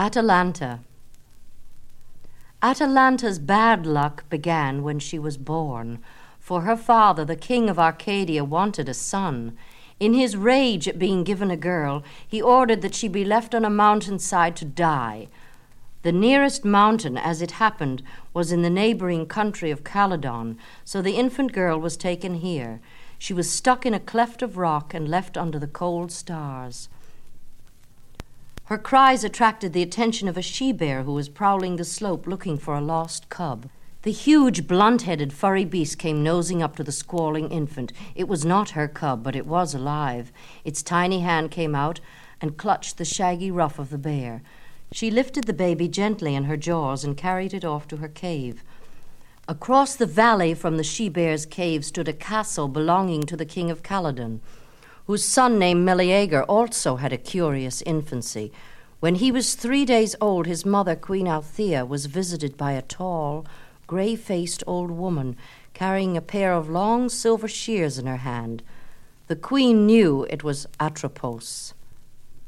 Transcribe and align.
Atalanta. 0.00 0.80
Atalanta's 2.62 3.38
bad 3.38 3.84
luck 3.84 4.26
began 4.30 4.82
when 4.82 4.98
she 4.98 5.18
was 5.18 5.36
born, 5.36 5.98
for 6.38 6.62
her 6.62 6.74
father, 6.74 7.22
the 7.22 7.36
king 7.36 7.68
of 7.68 7.78
Arcadia, 7.78 8.42
wanted 8.42 8.88
a 8.88 8.94
son. 8.94 9.58
In 9.98 10.14
his 10.14 10.38
rage 10.38 10.88
at 10.88 10.98
being 10.98 11.22
given 11.22 11.50
a 11.50 11.56
girl, 11.56 12.02
he 12.26 12.40
ordered 12.40 12.80
that 12.80 12.94
she 12.94 13.08
be 13.08 13.26
left 13.26 13.54
on 13.54 13.62
a 13.62 13.68
mountainside 13.68 14.56
to 14.56 14.64
die. 14.64 15.28
The 16.00 16.12
nearest 16.12 16.64
mountain, 16.64 17.18
as 17.18 17.42
it 17.42 17.60
happened, 17.60 18.02
was 18.32 18.50
in 18.50 18.62
the 18.62 18.70
neighboring 18.70 19.26
country 19.26 19.70
of 19.70 19.84
Calydon, 19.84 20.56
so 20.82 21.02
the 21.02 21.16
infant 21.16 21.52
girl 21.52 21.78
was 21.78 21.98
taken 21.98 22.36
here. 22.36 22.80
She 23.18 23.34
was 23.34 23.50
stuck 23.50 23.84
in 23.84 23.92
a 23.92 24.00
cleft 24.00 24.40
of 24.40 24.56
rock 24.56 24.94
and 24.94 25.10
left 25.10 25.36
under 25.36 25.58
the 25.58 25.66
cold 25.66 26.10
stars. 26.10 26.88
Her 28.70 28.78
cries 28.78 29.24
attracted 29.24 29.72
the 29.72 29.82
attention 29.82 30.28
of 30.28 30.36
a 30.36 30.42
she 30.42 30.70
bear 30.70 31.02
who 31.02 31.12
was 31.12 31.28
prowling 31.28 31.74
the 31.74 31.84
slope 31.84 32.28
looking 32.28 32.56
for 32.56 32.76
a 32.76 32.80
lost 32.80 33.28
cub. 33.28 33.68
The 34.02 34.12
huge, 34.12 34.68
blunt 34.68 35.02
headed, 35.02 35.32
furry 35.32 35.64
beast 35.64 35.98
came 35.98 36.22
nosing 36.22 36.62
up 36.62 36.76
to 36.76 36.84
the 36.84 36.92
squalling 36.92 37.50
infant. 37.50 37.92
It 38.14 38.28
was 38.28 38.44
not 38.44 38.70
her 38.70 38.86
cub, 38.86 39.24
but 39.24 39.34
it 39.34 39.44
was 39.44 39.74
alive. 39.74 40.30
Its 40.64 40.84
tiny 40.84 41.18
hand 41.18 41.50
came 41.50 41.74
out 41.74 41.98
and 42.40 42.56
clutched 42.56 42.96
the 42.96 43.04
shaggy 43.04 43.50
ruff 43.50 43.80
of 43.80 43.90
the 43.90 43.98
bear. 43.98 44.40
She 44.92 45.10
lifted 45.10 45.48
the 45.48 45.52
baby 45.52 45.88
gently 45.88 46.36
in 46.36 46.44
her 46.44 46.56
jaws 46.56 47.02
and 47.02 47.16
carried 47.16 47.52
it 47.52 47.64
off 47.64 47.88
to 47.88 47.96
her 47.96 48.08
cave. 48.08 48.62
Across 49.48 49.96
the 49.96 50.06
valley 50.06 50.54
from 50.54 50.76
the 50.76 50.84
she 50.84 51.08
bear's 51.08 51.44
cave 51.44 51.84
stood 51.84 52.06
a 52.06 52.12
castle 52.12 52.68
belonging 52.68 53.24
to 53.24 53.36
the 53.36 53.44
king 53.44 53.68
of 53.68 53.82
Calydon 53.82 54.40
whose 55.10 55.24
son 55.24 55.58
named 55.58 55.84
Meleager 55.84 56.44
also 56.44 56.94
had 56.94 57.12
a 57.12 57.18
curious 57.18 57.82
infancy. 57.82 58.52
When 59.00 59.16
he 59.16 59.32
was 59.32 59.56
three 59.56 59.84
days 59.84 60.14
old, 60.20 60.46
his 60.46 60.64
mother, 60.64 60.94
Queen 60.94 61.26
Althea, 61.26 61.84
was 61.84 62.06
visited 62.06 62.56
by 62.56 62.74
a 62.74 62.82
tall, 62.82 63.44
grey 63.88 64.14
faced 64.14 64.62
old 64.68 64.92
woman 64.92 65.36
carrying 65.74 66.16
a 66.16 66.20
pair 66.20 66.52
of 66.52 66.70
long 66.70 67.08
silver 67.08 67.48
shears 67.48 67.98
in 67.98 68.06
her 68.06 68.18
hand. 68.18 68.62
The 69.26 69.34
queen 69.34 69.84
knew 69.84 70.28
it 70.30 70.44
was 70.44 70.68
Atropos, 70.78 71.74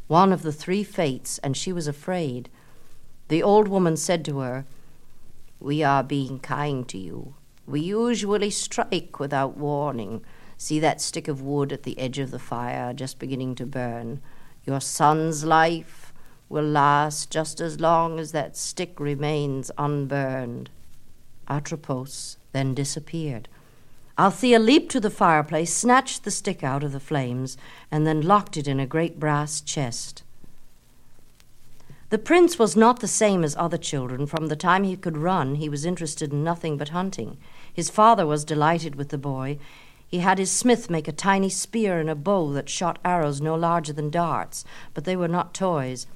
one 0.07 0.33
of 0.33 0.43
the 0.43 0.53
three 0.53 0.85
fates, 0.85 1.39
and 1.39 1.57
she 1.57 1.73
was 1.73 1.89
afraid. 1.89 2.49
The 3.27 3.43
old 3.43 3.67
woman 3.67 3.97
said 3.97 4.25
to 4.27 4.39
her, 4.39 4.67
We 5.59 5.83
are 5.83 6.05
being 6.05 6.39
kind 6.39 6.89
to 6.91 6.99
you. 6.99 7.35
We 7.67 7.81
usually 7.81 8.51
strike 8.51 9.19
without 9.19 9.57
warning. 9.57 10.25
See 10.63 10.79
that 10.79 11.01
stick 11.01 11.27
of 11.27 11.43
wood 11.43 11.73
at 11.73 11.83
the 11.83 11.99
edge 11.99 12.21
of 12.21 12.31
the 12.31 12.39
fire 12.39 12.93
just 12.93 13.19
beginning 13.19 13.57
to 13.57 13.67
burn. 13.67 14.23
Your 14.65 14.81
son's 14.81 15.43
life 15.43 16.13
will 16.49 16.63
last 16.63 17.33
just 17.33 17.61
as 17.61 17.81
long 17.81 18.21
as 18.21 18.31
that 18.31 18.57
stick 18.57 19.01
remains 19.01 19.73
unburned. 19.77 20.71
Atropos 21.49 22.37
then 22.53 22.75
disappeared. 22.75 23.49
Althea 24.17 24.61
leaped 24.61 24.93
to 24.93 25.01
the 25.01 25.11
fireplace, 25.11 25.75
snatched 25.75 26.23
the 26.23 26.31
stick 26.31 26.63
out 26.63 26.85
of 26.85 26.93
the 26.93 27.01
flames, 27.01 27.57
and 27.91 28.07
then 28.07 28.21
locked 28.21 28.57
it 28.57 28.69
in 28.69 28.79
a 28.79 28.87
great 28.87 29.19
brass 29.19 29.61
chest. 29.61 30.23
The 32.11 32.19
prince 32.19 32.57
was 32.57 32.77
not 32.77 33.01
the 33.01 33.09
same 33.09 33.43
as 33.43 33.57
other 33.57 33.79
children. 33.79 34.29
From 34.29 34.47
the 34.47 34.55
time 34.55 34.85
he 34.85 34.97
could 34.97 35.17
run, 35.17 35.57
he 35.57 35.69
was 35.69 35.85
interested 35.85 36.33
in 36.33 36.45
nothing 36.45 36.77
but 36.77 36.91
hunting. 36.91 37.37
His 37.75 37.91
father 37.91 38.29
was 38.29 38.45
delighted 38.45 38.95
with 38.95 39.09
the 39.09 39.19
boy. 39.19 39.59
He 40.13 40.19
had 40.19 40.37
his 40.39 40.51
smith 40.51 40.91
make 40.91 41.09
a 41.09 41.13
tiny 41.13 41.49
spear 41.49 41.99
and 41.99 42.11
a 42.11 42.15
bow 42.15 42.53
that 42.53 42.69
shot 42.69 42.99
arrows 43.03 43.41
no 43.41 43.55
larger 43.55 43.95
than 43.95 44.11
darts, 44.11 44.63
but 44.93 45.05
they 45.05 45.17
were 45.17 45.27
not 45.27 45.55
toys. 45.55 46.07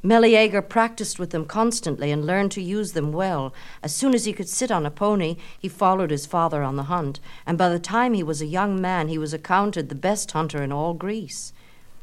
Meleager 0.00 0.62
practiced 0.62 1.18
with 1.18 1.30
them 1.30 1.46
constantly 1.46 2.12
and 2.12 2.24
learned 2.24 2.52
to 2.52 2.62
use 2.62 2.92
them 2.92 3.10
well. 3.10 3.52
As 3.82 3.92
soon 3.92 4.14
as 4.14 4.26
he 4.26 4.32
could 4.32 4.48
sit 4.48 4.70
on 4.70 4.86
a 4.86 4.92
pony, 4.92 5.38
he 5.58 5.68
followed 5.68 6.12
his 6.12 6.24
father 6.24 6.62
on 6.62 6.76
the 6.76 6.84
hunt, 6.84 7.18
and 7.44 7.58
by 7.58 7.68
the 7.68 7.80
time 7.80 8.14
he 8.14 8.22
was 8.22 8.40
a 8.40 8.46
young 8.46 8.80
man, 8.80 9.08
he 9.08 9.18
was 9.18 9.34
accounted 9.34 9.88
the 9.88 9.96
best 9.96 10.30
hunter 10.30 10.62
in 10.62 10.70
all 10.70 10.94
Greece. 10.94 11.52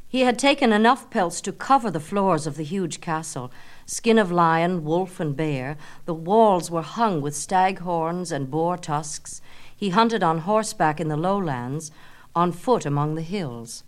He 0.10 0.22
had 0.22 0.38
taken 0.38 0.74
enough 0.74 1.10
pelts 1.10 1.40
to 1.42 1.54
cover 1.54 1.90
the 1.90 2.02
floors 2.02 2.48
of 2.48 2.58
the 2.58 2.64
huge 2.64 3.00
castle 3.00 3.50
skin 3.86 4.18
of 4.18 4.30
lion, 4.30 4.84
wolf, 4.84 5.22
and 5.22 5.38
bear. 5.38 5.78
The 6.04 6.14
walls 6.14 6.70
were 6.70 6.82
hung 6.82 7.22
with 7.22 7.34
stag 7.34 7.80
horns 7.80 8.30
and 8.30 8.52
boar 8.52 8.76
tusks. 8.76 9.42
He 9.80 9.92
hunted 9.92 10.22
on 10.22 10.40
horseback 10.40 11.00
in 11.00 11.08
the 11.08 11.16
lowlands, 11.16 11.90
on 12.36 12.52
foot 12.52 12.86
among 12.86 13.16
the 13.16 13.22
hills. 13.22 13.86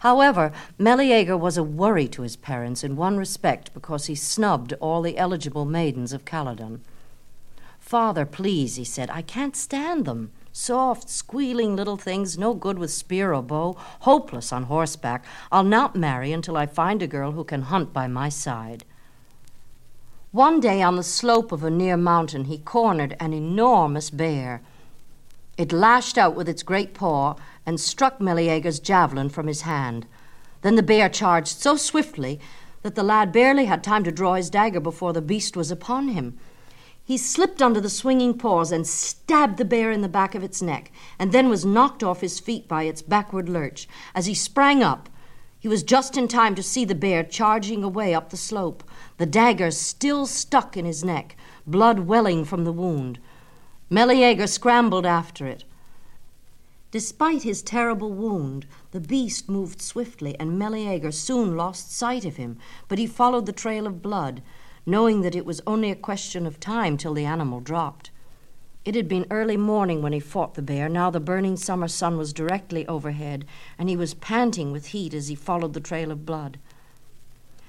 However, 0.00 0.50
Meleager 0.76 1.36
was 1.36 1.56
a 1.56 1.62
worry 1.62 2.08
to 2.08 2.22
his 2.22 2.34
parents 2.34 2.82
in 2.82 2.96
one 2.96 3.16
respect 3.16 3.72
because 3.72 4.06
he 4.06 4.16
snubbed 4.16 4.72
all 4.80 5.02
the 5.02 5.16
eligible 5.16 5.64
maidens 5.64 6.12
of 6.12 6.24
Calydon. 6.24 6.80
Father, 7.78 8.26
please, 8.26 8.74
he 8.74 8.82
said, 8.82 9.08
I 9.08 9.22
can't 9.22 9.54
stand 9.54 10.04
them. 10.04 10.32
Soft, 10.52 11.08
squealing 11.08 11.76
little 11.76 11.96
things, 11.96 12.36
no 12.36 12.52
good 12.52 12.80
with 12.80 12.90
spear 12.90 13.32
or 13.32 13.42
bow, 13.42 13.76
hopeless 14.00 14.52
on 14.52 14.64
horseback. 14.64 15.24
I'll 15.52 15.62
not 15.62 15.94
marry 15.94 16.32
until 16.32 16.56
I 16.56 16.66
find 16.66 17.02
a 17.02 17.06
girl 17.06 17.32
who 17.32 17.44
can 17.44 17.62
hunt 17.62 17.92
by 17.92 18.08
my 18.08 18.30
side. 18.30 18.84
One 20.32 20.58
day 20.58 20.82
on 20.82 20.96
the 20.96 21.04
slope 21.04 21.52
of 21.52 21.62
a 21.62 21.70
near 21.70 21.96
mountain, 21.96 22.46
he 22.46 22.58
cornered 22.58 23.16
an 23.20 23.32
enormous 23.32 24.10
bear. 24.10 24.60
It 25.56 25.72
lashed 25.72 26.18
out 26.18 26.34
with 26.34 26.48
its 26.48 26.62
great 26.62 26.94
paw 26.94 27.36
and 27.64 27.80
struck 27.80 28.20
Meleager's 28.20 28.80
javelin 28.80 29.28
from 29.28 29.46
his 29.46 29.62
hand. 29.62 30.06
Then 30.62 30.74
the 30.74 30.82
bear 30.82 31.08
charged 31.08 31.60
so 31.60 31.76
swiftly 31.76 32.40
that 32.82 32.94
the 32.94 33.02
lad 33.02 33.32
barely 33.32 33.66
had 33.66 33.84
time 33.84 34.04
to 34.04 34.12
draw 34.12 34.34
his 34.34 34.50
dagger 34.50 34.80
before 34.80 35.12
the 35.12 35.22
beast 35.22 35.56
was 35.56 35.70
upon 35.70 36.08
him. 36.08 36.38
He 37.04 37.16
slipped 37.18 37.60
under 37.60 37.80
the 37.80 37.90
swinging 37.90 38.36
paws 38.36 38.72
and 38.72 38.86
stabbed 38.86 39.58
the 39.58 39.64
bear 39.64 39.90
in 39.90 40.00
the 40.00 40.08
back 40.08 40.34
of 40.34 40.42
its 40.42 40.62
neck, 40.62 40.90
and 41.18 41.32
then 41.32 41.50
was 41.50 41.64
knocked 41.64 42.02
off 42.02 42.20
his 42.22 42.40
feet 42.40 42.66
by 42.66 42.84
its 42.84 43.02
backward 43.02 43.48
lurch. 43.48 43.86
As 44.14 44.26
he 44.26 44.34
sprang 44.34 44.82
up, 44.82 45.08
he 45.58 45.68
was 45.68 45.82
just 45.82 46.16
in 46.16 46.28
time 46.28 46.54
to 46.54 46.62
see 46.62 46.84
the 46.84 46.94
bear 46.94 47.22
charging 47.22 47.84
away 47.84 48.14
up 48.14 48.30
the 48.30 48.36
slope, 48.36 48.82
the 49.18 49.26
dagger 49.26 49.70
still 49.70 50.26
stuck 50.26 50.76
in 50.76 50.84
his 50.84 51.04
neck, 51.04 51.36
blood 51.66 52.00
welling 52.00 52.44
from 52.44 52.64
the 52.64 52.72
wound. 52.72 53.18
Meleager 53.94 54.48
scrambled 54.48 55.06
after 55.06 55.46
it. 55.46 55.62
Despite 56.90 57.44
his 57.44 57.62
terrible 57.62 58.10
wound, 58.12 58.66
the 58.90 58.98
beast 58.98 59.48
moved 59.48 59.80
swiftly, 59.80 60.34
and 60.40 60.58
Meleager 60.58 61.12
soon 61.12 61.56
lost 61.56 61.92
sight 61.92 62.24
of 62.24 62.34
him, 62.34 62.58
but 62.88 62.98
he 62.98 63.06
followed 63.06 63.46
the 63.46 63.52
trail 63.52 63.86
of 63.86 64.02
blood, 64.02 64.42
knowing 64.84 65.20
that 65.20 65.36
it 65.36 65.46
was 65.46 65.60
only 65.64 65.92
a 65.92 65.94
question 65.94 66.44
of 66.44 66.58
time 66.58 66.96
till 66.96 67.14
the 67.14 67.24
animal 67.24 67.60
dropped. 67.60 68.10
It 68.84 68.96
had 68.96 69.06
been 69.06 69.28
early 69.30 69.56
morning 69.56 70.02
when 70.02 70.12
he 70.12 70.18
fought 70.18 70.54
the 70.54 70.60
bear. 70.60 70.88
Now 70.88 71.10
the 71.10 71.20
burning 71.20 71.56
summer 71.56 71.86
sun 71.86 72.18
was 72.18 72.32
directly 72.32 72.84
overhead, 72.88 73.44
and 73.78 73.88
he 73.88 73.96
was 73.96 74.14
panting 74.14 74.72
with 74.72 74.86
heat 74.86 75.14
as 75.14 75.28
he 75.28 75.36
followed 75.36 75.72
the 75.72 75.78
trail 75.78 76.10
of 76.10 76.26
blood. 76.26 76.58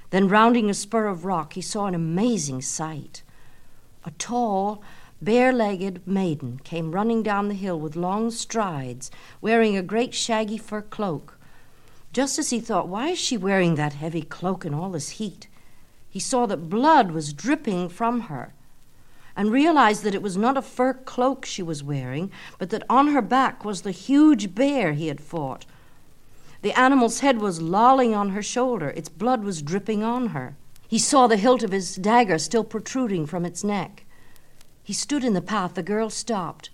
Then, 0.10 0.28
rounding 0.28 0.72
a 0.72 0.74
spur 0.74 1.06
of 1.06 1.24
rock, 1.24 1.54
he 1.54 1.62
saw 1.62 1.86
an 1.86 1.94
amazing 1.94 2.64
sight. 2.64 3.22
A 4.06 4.12
tall, 4.18 4.82
bare 5.26 5.52
legged 5.52 6.08
maiden 6.08 6.60
came 6.64 6.92
running 6.92 7.24
down 7.24 7.48
the 7.48 7.56
hill 7.56 7.80
with 7.80 7.96
long 7.96 8.30
strides, 8.30 9.10
wearing 9.42 9.76
a 9.76 9.82
great 9.82 10.14
shaggy 10.14 10.58
fur 10.58 10.84
cloak. 10.84 11.40
Just 12.14 12.38
as 12.38 12.52
he 12.52 12.60
thought, 12.60 12.88
why 12.88 13.10
is 13.10 13.20
she 13.20 13.36
wearing 13.36 13.74
that 13.76 13.94
heavy 13.94 14.22
cloak 14.22 14.64
in 14.64 14.74
all 14.74 14.92
this 14.92 15.10
heat? 15.10 15.48
He 16.08 16.20
saw 16.20 16.46
that 16.46 16.70
blood 16.70 17.12
was 17.12 17.34
dripping 17.34 17.90
from 17.90 18.22
her 18.22 18.54
and 19.36 19.52
realized 19.52 20.04
that 20.04 20.16
it 20.16 20.22
was 20.22 20.38
not 20.38 20.58
a 20.58 20.62
fur 20.62 20.94
cloak 20.94 21.44
she 21.44 21.64
was 21.64 21.84
wearing, 21.84 22.32
but 22.58 22.70
that 22.70 22.84
on 22.90 23.08
her 23.08 23.22
back 23.22 23.66
was 23.66 23.82
the 23.82 23.92
huge 23.92 24.56
bear 24.56 24.94
he 24.94 25.08
had 25.08 25.20
fought. 25.20 25.66
The 26.62 26.80
animal's 26.80 27.20
head 27.20 27.40
was 27.40 27.62
lolling 27.62 28.16
on 28.16 28.30
her 28.30 28.44
shoulder, 28.44 28.90
its 28.90 29.10
blood 29.10 29.44
was 29.44 29.62
dripping 29.62 30.04
on 30.04 30.28
her. 30.28 30.56
He 30.88 31.00
saw 31.00 31.28
the 31.28 31.36
hilt 31.36 31.64
of 31.64 31.72
his 31.72 31.96
dagger 31.96 32.38
still 32.38 32.64
protruding 32.64 33.26
from 33.26 33.44
its 33.44 33.64
neck. 33.64 34.05
He 34.86 34.94
stood 34.94 35.24
in 35.24 35.34
the 35.34 35.42
path. 35.42 35.74
The 35.74 35.82
girl 35.82 36.12
stopped. 36.12 36.70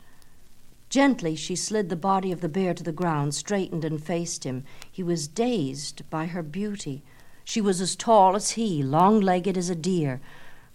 Gently, 0.89 1.33
she 1.37 1.55
slid 1.55 1.87
the 1.87 1.95
body 1.95 2.33
of 2.33 2.41
the 2.41 2.49
bear 2.49 2.73
to 2.73 2.83
the 2.83 2.91
ground, 2.91 3.33
straightened, 3.33 3.85
and 3.85 4.03
faced 4.03 4.43
him. 4.43 4.65
He 4.91 5.01
was 5.01 5.29
dazed 5.29 6.07
by 6.09 6.25
her 6.25 6.43
beauty. 6.43 7.03
She 7.45 7.61
was 7.61 7.79
as 7.79 7.95
tall 7.95 8.35
as 8.35 8.51
he, 8.51 8.83
long 8.83 9.21
legged 9.21 9.57
as 9.57 9.69
a 9.69 9.75
deer, 9.75 10.19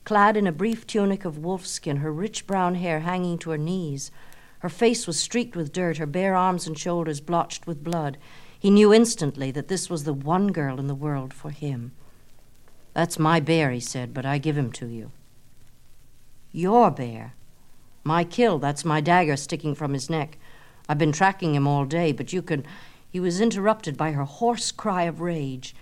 clad 0.04 0.38
in 0.38 0.46
a 0.46 0.52
brief 0.52 0.86
tunic 0.86 1.26
of 1.26 1.36
wolfskin, 1.36 1.98
her 1.98 2.10
rich 2.10 2.46
brown 2.46 2.76
hair 2.76 3.00
hanging 3.00 3.36
to 3.40 3.50
her 3.50 3.58
knees. 3.58 4.10
Her 4.60 4.70
face 4.70 5.06
was 5.06 5.20
streaked 5.20 5.54
with 5.54 5.74
dirt, 5.74 5.98
her 5.98 6.06
bare 6.06 6.34
arms 6.34 6.66
and 6.66 6.78
shoulders 6.78 7.20
blotched 7.20 7.66
with 7.66 7.84
blood. 7.84 8.16
He 8.58 8.70
knew 8.70 8.94
instantly 8.94 9.50
that 9.50 9.68
this 9.68 9.90
was 9.90 10.04
the 10.04 10.14
one 10.14 10.52
girl 10.52 10.80
in 10.80 10.86
the 10.86 10.94
world 10.94 11.34
for 11.34 11.50
him. 11.50 11.92
That's 12.94 13.18
my 13.18 13.40
bear, 13.40 13.72
he 13.72 13.80
said, 13.80 14.14
but 14.14 14.24
I 14.24 14.38
give 14.38 14.56
him 14.56 14.72
to 14.72 14.86
you. 14.86 15.10
Your 16.56 16.90
bear. 16.90 17.34
My 18.02 18.24
kill, 18.24 18.58
that's 18.58 18.82
my 18.82 19.02
dagger 19.02 19.36
sticking 19.36 19.74
from 19.74 19.92
his 19.92 20.08
neck. 20.08 20.38
I've 20.88 20.96
been 20.96 21.12
tracking 21.12 21.54
him 21.54 21.66
all 21.66 21.84
day, 21.84 22.12
but 22.12 22.32
you 22.32 22.40
can. 22.40 22.64
He 23.10 23.20
was 23.20 23.42
interrupted 23.42 23.94
by 23.98 24.12
her 24.12 24.24
hoarse 24.24 24.72
cry 24.72 25.02
of 25.02 25.20
rage. 25.20 25.76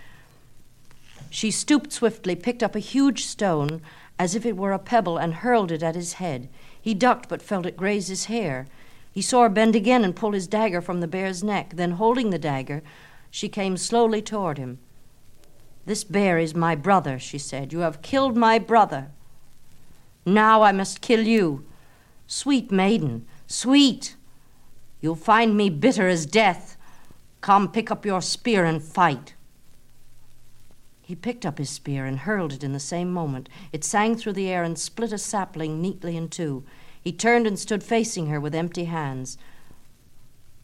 She 1.30 1.52
stooped 1.52 1.92
swiftly, 1.92 2.34
picked 2.34 2.60
up 2.60 2.74
a 2.74 2.80
huge 2.80 3.24
stone 3.24 3.82
as 4.18 4.34
if 4.34 4.44
it 4.44 4.56
were 4.56 4.72
a 4.72 4.80
pebble, 4.80 5.16
and 5.16 5.34
hurled 5.34 5.70
it 5.70 5.84
at 5.84 5.94
his 5.94 6.14
head. 6.14 6.48
He 6.82 6.92
ducked 6.92 7.28
but 7.28 7.40
felt 7.40 7.66
it 7.66 7.76
graze 7.76 8.08
his 8.08 8.24
hair. 8.24 8.66
He 9.12 9.22
saw 9.22 9.42
her 9.42 9.48
bend 9.48 9.76
again 9.76 10.02
and 10.02 10.16
pull 10.16 10.32
his 10.32 10.48
dagger 10.48 10.80
from 10.80 10.98
the 10.98 11.06
bear's 11.06 11.44
neck. 11.44 11.74
Then, 11.76 11.92
holding 11.92 12.30
the 12.30 12.38
dagger, 12.38 12.82
she 13.30 13.48
came 13.48 13.76
slowly 13.76 14.22
toward 14.22 14.58
him. 14.58 14.80
This 15.86 16.02
bear 16.02 16.36
is 16.36 16.52
my 16.52 16.74
brother, 16.74 17.20
she 17.20 17.38
said. 17.38 17.72
You 17.72 17.78
have 17.80 18.02
killed 18.02 18.36
my 18.36 18.58
brother. 18.58 19.12
Now 20.24 20.62
I 20.62 20.72
must 20.72 21.00
kill 21.00 21.26
you. 21.26 21.64
Sweet 22.26 22.70
maiden, 22.70 23.26
sweet. 23.46 24.16
You'll 25.00 25.16
find 25.16 25.56
me 25.56 25.68
bitter 25.68 26.08
as 26.08 26.24
death. 26.24 26.76
Come, 27.40 27.70
pick 27.70 27.90
up 27.90 28.06
your 28.06 28.22
spear 28.22 28.64
and 28.64 28.82
fight. 28.82 29.34
He 31.02 31.14
picked 31.14 31.44
up 31.44 31.58
his 31.58 31.68
spear 31.68 32.06
and 32.06 32.20
hurled 32.20 32.54
it 32.54 32.64
in 32.64 32.72
the 32.72 32.80
same 32.80 33.12
moment. 33.12 33.50
It 33.72 33.84
sang 33.84 34.16
through 34.16 34.32
the 34.32 34.48
air 34.48 34.62
and 34.62 34.78
split 34.78 35.12
a 35.12 35.18
sapling 35.18 35.82
neatly 35.82 36.16
in 36.16 36.28
two. 36.28 36.64
He 37.02 37.12
turned 37.12 37.46
and 37.46 37.58
stood 37.58 37.84
facing 37.84 38.28
her 38.28 38.40
with 38.40 38.54
empty 38.54 38.84
hands. 38.84 39.36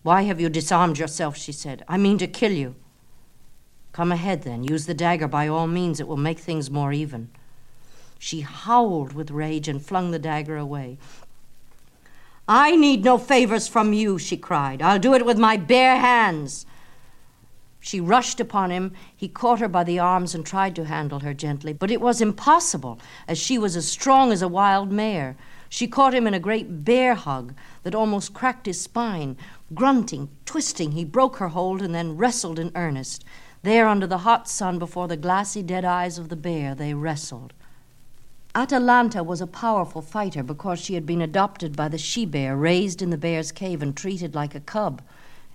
Why 0.03 0.23
have 0.23 0.41
you 0.41 0.49
disarmed 0.49 0.99
yourself? 0.99 1.37
she 1.37 1.53
said. 1.53 1.85
I 1.87 1.99
mean 1.99 2.17
to 2.17 2.27
kill 2.27 2.53
you. 2.53 2.75
Come 3.93 4.13
ahead, 4.13 4.43
then. 4.43 4.65
Use 4.65 4.87
the 4.87 4.95
dagger 4.95 5.29
by 5.29 5.47
all 5.47 5.67
means. 5.67 6.01
It 6.01 6.09
will 6.09 6.17
make 6.17 6.39
things 6.39 6.71
more 6.71 6.93
even. 6.93 7.31
She 8.23 8.43
howled 8.43 9.15
with 9.15 9.31
rage 9.31 9.67
and 9.67 9.83
flung 9.83 10.11
the 10.11 10.19
dagger 10.19 10.59
away. 10.59 10.99
I 12.47 12.77
need 12.77 13.03
no 13.03 13.17
favors 13.17 13.67
from 13.67 13.95
you, 13.95 14.19
she 14.19 14.37
cried. 14.37 14.83
I'll 14.83 14.99
do 14.99 15.15
it 15.15 15.25
with 15.25 15.39
my 15.39 15.57
bare 15.57 15.97
hands. 15.97 16.67
She 17.81 17.99
rushed 17.99 18.39
upon 18.39 18.71
him. 18.71 18.93
He 19.17 19.27
caught 19.27 19.61
her 19.61 19.69
by 19.69 19.85
the 19.85 19.99
arms 19.99 20.35
and 20.35 20.45
tried 20.45 20.77
to 20.77 20.85
handle 20.85 21.21
her 21.21 21.33
gently, 21.33 21.73
but 21.73 21.91
it 21.91 22.03
was 22.03 22.21
impossible, 22.21 23.01
as 23.27 23.39
she 23.39 23.57
was 23.57 23.75
as 23.75 23.89
strong 23.89 24.33
as 24.33 24.43
a 24.43 24.49
wild 24.49 24.93
mare. 24.93 25.35
She 25.71 25.89
caught 25.89 26.15
him 26.15 26.27
in 26.27 26.35
a 26.35 26.39
great 26.39 26.85
bear 26.85 27.15
hug 27.15 27.55
that 27.85 27.95
almost 27.95 28.35
cracked 28.35 28.67
his 28.67 28.79
spine. 28.79 29.39
Grunting, 29.75 30.29
twisting, 30.45 30.93
he 30.93 31.07
broke 31.07 31.37
her 31.37 31.49
hold 31.49 31.81
and 31.81 31.95
then 31.95 32.19
wrestled 32.19 32.59
in 32.59 32.71
earnest. 32.75 33.25
There, 33.63 33.89
under 33.89 34.07
the 34.07 34.19
hot 34.19 34.47
sun, 34.47 34.79
before 34.79 35.09
the 35.09 35.17
glassy 35.17 35.63
dead 35.63 35.87
eyes 35.87 36.19
of 36.19 36.29
the 36.29 36.37
bear, 36.37 36.75
they 36.75 36.93
wrestled. 36.93 37.55
Atalanta 38.53 39.23
was 39.23 39.41
a 39.41 39.47
powerful 39.47 40.03
fighter 40.03 40.43
because 40.43 40.81
she 40.81 40.95
had 40.95 41.07
been 41.07 41.23
adopted 41.23 41.77
by 41.77 41.87
the 41.87 41.97
she 41.97 42.27
bear, 42.27 42.57
raised 42.57 43.01
in 43.01 43.11
the 43.11 43.17
bear's 43.17 43.53
cave, 43.53 43.81
and 43.81 43.97
treated 43.97 44.35
like 44.35 44.57
a 44.57 44.61
cub. 44.61 45.03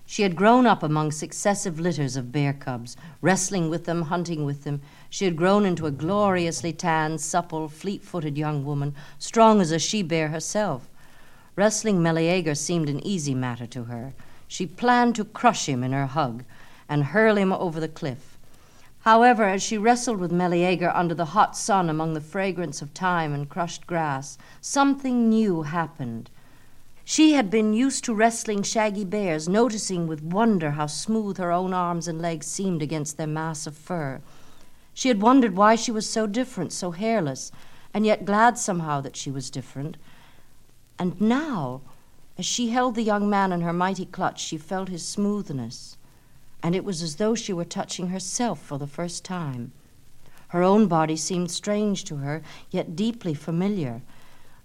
She 0.06 0.22
had 0.22 0.34
grown 0.34 0.66
up 0.66 0.82
among 0.82 1.12
successive 1.12 1.78
litters 1.78 2.16
of 2.16 2.32
bear 2.32 2.54
cubs, 2.54 2.96
wrestling 3.20 3.68
with 3.68 3.84
them, 3.84 4.02
hunting 4.02 4.46
with 4.46 4.64
them. 4.64 4.80
She 5.10 5.26
had 5.26 5.36
grown 5.36 5.66
into 5.66 5.84
a 5.84 5.90
gloriously 5.90 6.72
tanned, 6.72 7.20
supple, 7.20 7.68
fleet 7.68 8.02
footed 8.02 8.38
young 8.38 8.64
woman, 8.64 8.94
strong 9.18 9.60
as 9.60 9.72
a 9.72 9.78
she 9.78 10.02
bear 10.02 10.28
herself. 10.28 10.88
Wrestling 11.54 12.02
Meleager 12.02 12.54
seemed 12.54 12.88
an 12.88 13.04
easy 13.06 13.34
matter 13.34 13.66
to 13.66 13.84
her. 13.84 14.14
She 14.48 14.64
planned 14.64 15.16
to 15.16 15.24
crush 15.24 15.68
him 15.68 15.84
in 15.84 15.92
her 15.92 16.06
hug 16.06 16.44
and 16.88 17.04
hurl 17.04 17.36
him 17.36 17.52
over 17.52 17.78
the 17.78 17.88
cliff. 17.88 18.35
However, 19.06 19.44
as 19.44 19.62
she 19.62 19.78
wrestled 19.78 20.18
with 20.18 20.32
Meleager 20.32 20.90
under 20.92 21.14
the 21.14 21.26
hot 21.26 21.56
sun 21.56 21.88
among 21.88 22.14
the 22.14 22.20
fragrance 22.20 22.82
of 22.82 22.90
thyme 22.90 23.32
and 23.32 23.48
crushed 23.48 23.86
grass, 23.86 24.36
something 24.60 25.28
new 25.28 25.62
happened. 25.62 26.28
She 27.04 27.34
had 27.34 27.48
been 27.48 27.72
used 27.72 28.02
to 28.06 28.14
wrestling 28.16 28.64
shaggy 28.64 29.04
bears, 29.04 29.48
noticing 29.48 30.08
with 30.08 30.24
wonder 30.24 30.72
how 30.72 30.88
smooth 30.88 31.36
her 31.38 31.52
own 31.52 31.72
arms 31.72 32.08
and 32.08 32.20
legs 32.20 32.48
seemed 32.48 32.82
against 32.82 33.16
their 33.16 33.28
mass 33.28 33.64
of 33.64 33.76
fur. 33.76 34.22
She 34.92 35.06
had 35.06 35.22
wondered 35.22 35.56
why 35.56 35.76
she 35.76 35.92
was 35.92 36.10
so 36.10 36.26
different, 36.26 36.72
so 36.72 36.90
hairless, 36.90 37.52
and 37.94 38.04
yet 38.04 38.24
glad 38.24 38.58
somehow 38.58 39.00
that 39.02 39.14
she 39.14 39.30
was 39.30 39.50
different. 39.50 39.98
And 40.98 41.20
now, 41.20 41.80
as 42.36 42.44
she 42.44 42.70
held 42.70 42.96
the 42.96 43.02
young 43.02 43.30
man 43.30 43.52
in 43.52 43.60
her 43.60 43.72
mighty 43.72 44.06
clutch, 44.06 44.40
she 44.40 44.58
felt 44.58 44.88
his 44.88 45.06
smoothness 45.06 45.95
and 46.62 46.74
it 46.74 46.84
was 46.84 47.02
as 47.02 47.16
though 47.16 47.34
she 47.34 47.52
were 47.52 47.64
touching 47.64 48.08
herself 48.08 48.60
for 48.60 48.78
the 48.78 48.86
first 48.86 49.24
time. 49.24 49.72
Her 50.48 50.62
own 50.62 50.86
body 50.86 51.16
seemed 51.16 51.50
strange 51.50 52.04
to 52.04 52.16
her, 52.16 52.42
yet 52.70 52.96
deeply 52.96 53.34
familiar. 53.34 54.02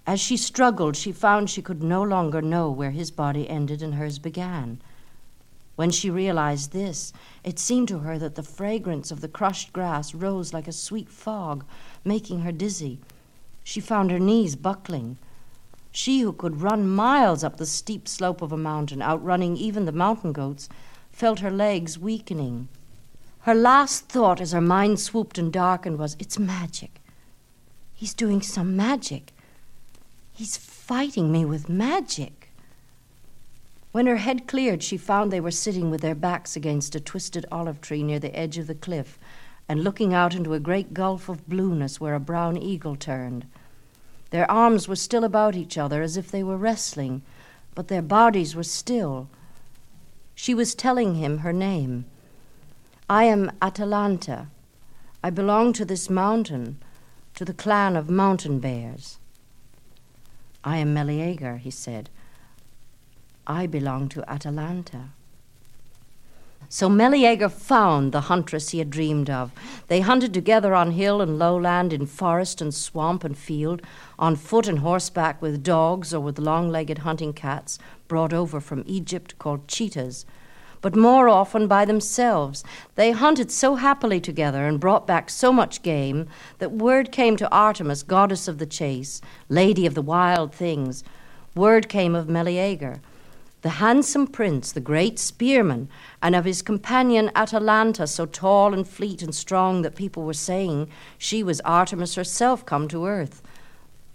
As 0.06 0.20
she 0.20 0.38
struggled, 0.38 0.96
she 0.96 1.12
found 1.12 1.50
she 1.50 1.62
could 1.62 1.84
no 1.84 2.02
longer 2.02 2.42
know 2.42 2.70
where 2.72 2.92
his 2.92 3.12
body 3.12 3.50
ended 3.50 3.82
and 3.82 3.96
hers 3.96 4.20
began. 4.20 4.80
When 5.76 5.90
she 5.90 6.10
realized 6.10 6.72
this, 6.72 7.14
it 7.44 7.58
seemed 7.58 7.88
to 7.88 8.00
her 8.00 8.20
that 8.20 8.36
the 8.36 8.44
fragrance 8.44 9.10
of 9.10 9.22
the 9.22 9.28
crushed 9.28 9.74
grass 9.74 10.14
rose 10.14 10.54
like 10.54 10.68
a 10.68 10.72
sweet 10.72 11.10
fog, 11.10 11.66
making 12.04 12.42
her 12.42 12.52
dizzy. 12.52 13.00
She 13.64 13.80
found 13.80 14.12
her 14.12 14.20
knees 14.20 14.56
buckling. 14.56 15.18
She 15.92 16.22
who 16.22 16.34
could 16.34 16.62
run 16.62 16.90
miles 16.90 17.44
up 17.44 17.58
the 17.58 17.66
steep 17.66 18.08
slope 18.08 18.42
of 18.42 18.52
a 18.52 18.58
mountain, 18.58 19.02
outrunning 19.02 19.58
even 19.58 19.86
the 19.86 19.92
mountain 19.92 20.34
goats, 20.34 20.70
felt 21.22 21.42
her 21.42 21.52
legs 21.52 22.00
weakening. 22.00 22.68
Her 23.42 23.54
last 23.54 24.10
thought 24.10 24.42
as 24.42 24.54
her 24.54 24.60
mind 24.60 25.00
swooped 25.00 25.38
and 25.38 25.54
darkened 25.54 26.00
was, 26.00 26.18
It's 26.18 26.40
magic. 26.40 27.00
He's 27.94 28.16
doing 28.16 28.42
some 28.42 28.76
magic. 28.76 29.32
He's 30.34 30.58
fighting 30.58 31.32
me 31.32 31.46
with 31.46 31.70
magic. 31.70 32.52
When 33.92 34.08
her 34.08 34.18
head 34.18 34.48
cleared, 34.48 34.82
she 34.82 34.98
found 34.98 35.30
they 35.30 35.40
were 35.40 35.52
sitting 35.52 35.92
with 35.92 36.02
their 36.02 36.16
backs 36.16 36.56
against 36.56 36.96
a 36.96 37.00
twisted 37.00 37.46
olive 37.52 37.82
tree 37.82 38.02
near 38.02 38.18
the 38.18 38.36
edge 38.36 38.58
of 38.58 38.66
the 38.66 38.74
cliff 38.74 39.20
and 39.70 39.84
looking 39.84 40.16
out 40.16 40.34
into 40.34 40.56
a 40.56 40.60
great 40.60 40.92
gulf 40.92 41.30
of 41.30 41.48
blueness 41.48 42.02
where 42.02 42.16
a 42.16 42.20
brown 42.20 42.58
eagle 42.58 42.96
turned. 42.96 43.46
Their 44.32 44.50
arms 44.50 44.88
were 44.88 44.96
still 44.96 45.24
about 45.24 45.56
each 45.56 45.78
other 45.78 46.02
as 46.02 46.18
if 46.18 46.32
they 46.32 46.42
were 46.42 46.58
wrestling, 46.58 47.22
but 47.76 47.90
their 47.90 48.02
bodies 48.02 48.56
were 48.56 48.64
still 48.64 49.30
she 50.36 50.54
was 50.54 50.76
telling 50.76 51.16
him 51.16 51.40
her 51.40 51.54
name. 51.54 52.06
I 53.10 53.26
am 53.26 53.52
Atalanta. 53.62 54.48
I 55.24 55.30
belong 55.30 55.74
to 55.74 55.86
this 55.86 56.10
mountain, 56.10 56.82
to 57.36 57.46
the 57.46 57.54
clan 57.54 57.96
of 57.96 58.10
mountain 58.10 58.60
bears. 58.60 59.20
I 60.64 60.78
am 60.78 60.94
Meleager, 60.94 61.58
he 61.58 61.72
said. 61.72 62.10
I 63.46 63.68
belong 63.68 64.10
to 64.10 64.30
Atalanta. 64.32 65.10
So 66.74 66.88
Meleager 66.88 67.50
found 67.50 68.14
the 68.14 68.22
huntress 68.22 68.70
he 68.70 68.80
had 68.80 68.90
dreamed 68.90 69.30
of. 69.30 69.52
They 69.90 70.00
hunted 70.00 70.34
together 70.34 70.74
on 70.74 70.92
hill 70.92 71.20
and 71.20 71.38
lowland, 71.38 71.92
in 71.92 72.06
forest 72.06 72.62
and 72.62 72.74
swamp 72.74 73.26
and 73.26 73.38
field, 73.38 73.82
on 74.18 74.38
foot 74.38 74.70
and 74.70 74.80
horseback, 74.80 75.42
with 75.42 75.64
dogs 75.64 76.14
or 76.14 76.22
with 76.22 76.40
long 76.40 76.70
legged 76.70 77.00
hunting 77.00 77.34
cats 77.34 77.78
brought 78.08 78.32
over 78.32 78.62
from 78.62 78.86
Egypt 78.88 79.38
called 79.38 79.68
cheetahs, 79.68 80.26
but 80.80 80.96
more 80.96 81.28
often 81.28 81.68
by 81.68 81.84
themselves. 81.84 82.64
They 82.96 83.12
hunted 83.12 83.52
so 83.52 83.76
happily 83.76 84.22
together 84.22 84.66
and 84.66 84.80
brought 84.80 85.06
back 85.06 85.30
so 85.30 85.52
much 85.52 85.84
game 85.84 86.30
that 86.60 86.72
word 86.72 87.12
came 87.12 87.36
to 87.36 87.52
Artemis, 87.52 88.02
goddess 88.02 88.48
of 88.48 88.60
the 88.60 88.66
chase, 88.66 89.20
lady 89.50 89.86
of 89.86 89.94
the 89.94 90.02
wild 90.02 90.56
things. 90.56 91.04
Word 91.54 91.90
came 91.90 92.16
of 92.16 92.30
Meleager 92.30 93.02
the 93.62 93.70
handsome 93.70 94.26
prince, 94.26 94.72
the 94.72 94.80
great 94.80 95.20
spearman, 95.20 95.88
and 96.22 96.36
of 96.36 96.46
his 96.46 96.62
companion 96.62 97.32
Atalanta, 97.36 98.08
so 98.08 98.26
tall 98.26 98.74
and 98.74 98.88
fleet 98.88 99.22
and 99.22 99.36
strong 99.36 99.84
that 99.84 99.96
people 99.96 100.24
were 100.24 100.34
saying 100.34 100.90
she 101.18 101.44
was 101.44 101.62
Artemis 101.62 102.16
herself 102.16 102.66
come 102.66 102.88
to 102.88 103.06
earth. 103.06 103.42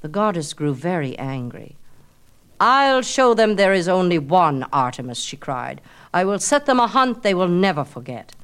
The 0.01 0.09
goddess 0.09 0.53
grew 0.53 0.75
very 0.75 1.17
angry. 1.19 1.77
I'll 2.59 3.03
show 3.03 3.35
them 3.35 3.57
there 3.57 3.75
is 3.75 3.87
only 3.87 4.19
one 4.19 4.65
Artemis, 4.73 5.19
she 5.19 5.37
cried. 5.37 5.81
I 6.13 6.25
will 6.25 6.39
set 6.39 6.67
them 6.67 6.81
a 6.81 6.87
hunt 6.87 7.23
they 7.23 7.35
will 7.35 7.49
never 7.49 7.85
forget. 7.85 8.35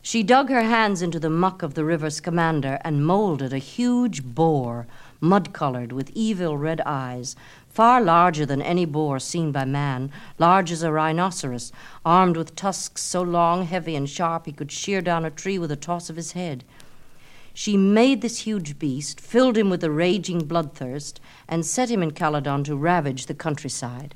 She 0.00 0.22
dug 0.22 0.50
her 0.50 0.62
hands 0.62 1.02
into 1.02 1.18
the 1.18 1.30
muck 1.30 1.62
of 1.62 1.74
the 1.74 1.84
river 1.84 2.10
Scamander 2.10 2.78
and 2.84 3.06
molded 3.06 3.52
a 3.52 3.58
huge 3.58 4.22
boar, 4.22 4.86
mud 5.20 5.54
colored 5.54 5.92
with 5.92 6.10
evil 6.14 6.58
red 6.58 6.82
eyes, 6.84 7.36
far 7.74 8.00
larger 8.00 8.46
than 8.46 8.62
any 8.62 8.84
boar 8.84 9.18
seen 9.18 9.50
by 9.50 9.64
man, 9.64 10.08
large 10.38 10.70
as 10.70 10.84
a 10.84 10.92
rhinoceros, 10.92 11.72
armed 12.04 12.36
with 12.36 12.54
tusks 12.54 13.02
so 13.02 13.20
long, 13.20 13.66
heavy, 13.66 13.96
and 13.96 14.08
sharp 14.08 14.46
he 14.46 14.52
could 14.52 14.70
shear 14.70 15.00
down 15.00 15.24
a 15.24 15.30
tree 15.30 15.58
with 15.58 15.72
a 15.72 15.76
toss 15.76 16.08
of 16.08 16.14
his 16.14 16.32
head. 16.32 16.62
She 17.52 17.76
made 17.76 18.20
this 18.20 18.40
huge 18.40 18.78
beast, 18.78 19.20
filled 19.20 19.56
him 19.56 19.70
with 19.70 19.82
a 19.82 19.90
raging 19.90 20.46
bloodthirst, 20.46 21.18
and 21.48 21.66
set 21.66 21.90
him 21.90 22.02
in 22.02 22.12
Calydon 22.12 22.62
to 22.64 22.76
ravage 22.76 23.26
the 23.26 23.34
countryside. 23.34 24.14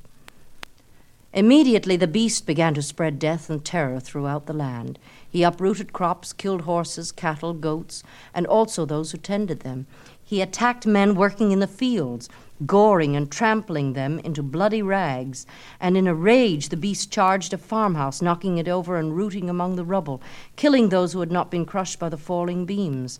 Immediately 1.32 1.96
the 1.96 2.06
beast 2.06 2.46
began 2.46 2.74
to 2.74 2.82
spread 2.82 3.18
death 3.18 3.50
and 3.50 3.64
terror 3.64 4.00
throughout 4.00 4.46
the 4.46 4.52
land. 4.52 4.98
He 5.28 5.42
uprooted 5.42 5.92
crops, 5.92 6.32
killed 6.32 6.62
horses, 6.62 7.12
cattle, 7.12 7.52
goats, 7.52 8.02
and 8.32 8.46
also 8.46 8.86
those 8.86 9.12
who 9.12 9.18
tended 9.18 9.60
them. 9.60 9.86
He 10.28 10.42
attacked 10.42 10.86
men 10.86 11.14
working 11.14 11.52
in 11.52 11.60
the 11.60 11.66
fields, 11.66 12.28
goring 12.66 13.16
and 13.16 13.30
trampling 13.30 13.94
them 13.94 14.18
into 14.18 14.42
bloody 14.42 14.82
rags, 14.82 15.46
and 15.80 15.96
in 15.96 16.06
a 16.06 16.14
rage 16.14 16.68
the 16.68 16.76
beast 16.76 17.10
charged 17.10 17.54
a 17.54 17.56
farmhouse, 17.56 18.20
knocking 18.20 18.58
it 18.58 18.68
over 18.68 18.98
and 18.98 19.16
rooting 19.16 19.48
among 19.48 19.76
the 19.76 19.86
rubble, 19.86 20.20
killing 20.54 20.90
those 20.90 21.14
who 21.14 21.20
had 21.20 21.32
not 21.32 21.50
been 21.50 21.64
crushed 21.64 21.98
by 21.98 22.10
the 22.10 22.18
falling 22.18 22.66
beams. 22.66 23.18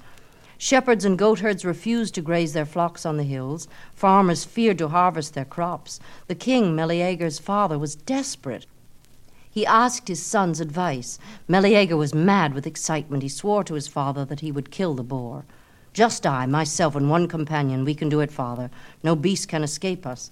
Shepherds 0.58 1.06
and 1.06 1.18
goatherds 1.18 1.64
refused 1.64 2.14
to 2.14 2.20
graze 2.20 2.52
their 2.52 2.66
flocks 2.66 3.06
on 3.06 3.16
the 3.16 3.22
hills. 3.22 3.68
Farmers 3.94 4.44
feared 4.44 4.76
to 4.76 4.88
harvest 4.88 5.32
their 5.32 5.46
crops. 5.46 6.00
The 6.26 6.34
king, 6.34 6.76
Meleager's 6.76 7.38
father, 7.38 7.78
was 7.78 7.94
desperate. 7.94 8.66
He 9.50 9.64
asked 9.64 10.08
his 10.08 10.22
son's 10.22 10.60
advice. 10.60 11.18
Meleager 11.48 11.96
was 11.96 12.14
mad 12.14 12.52
with 12.52 12.66
excitement. 12.66 13.22
He 13.22 13.30
swore 13.30 13.64
to 13.64 13.72
his 13.72 13.88
father 13.88 14.26
that 14.26 14.40
he 14.40 14.52
would 14.52 14.70
kill 14.70 14.92
the 14.92 15.02
boar. 15.02 15.46
Just 15.98 16.28
I, 16.28 16.46
myself, 16.46 16.94
and 16.94 17.10
one 17.10 17.26
companion, 17.26 17.84
we 17.84 17.92
can 17.92 18.08
do 18.08 18.20
it, 18.20 18.30
father. 18.30 18.70
No 19.02 19.16
beast 19.16 19.48
can 19.48 19.64
escape 19.64 20.06
us. 20.06 20.30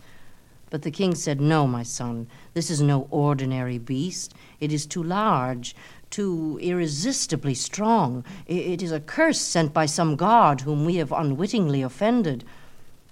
But 0.70 0.82
the 0.82 0.92
king 0.92 1.16
said, 1.16 1.40
No, 1.40 1.66
my 1.66 1.82
son, 1.82 2.28
this 2.54 2.70
is 2.70 2.80
no 2.80 3.08
ordinary 3.10 3.78
beast. 3.78 4.32
It 4.60 4.72
is 4.72 4.86
too 4.86 5.02
large 5.02 5.74
too 6.08 6.56
irresistibly 6.62 7.52
strong. 7.52 8.24
It 8.46 8.80
is 8.80 8.92
a 8.92 9.00
curse 9.00 9.40
sent 9.40 9.72
by 9.72 9.86
some 9.86 10.14
god 10.14 10.60
whom 10.60 10.84
we 10.84 10.98
have 10.98 11.10
unwittingly 11.10 11.82
offended. 11.82 12.44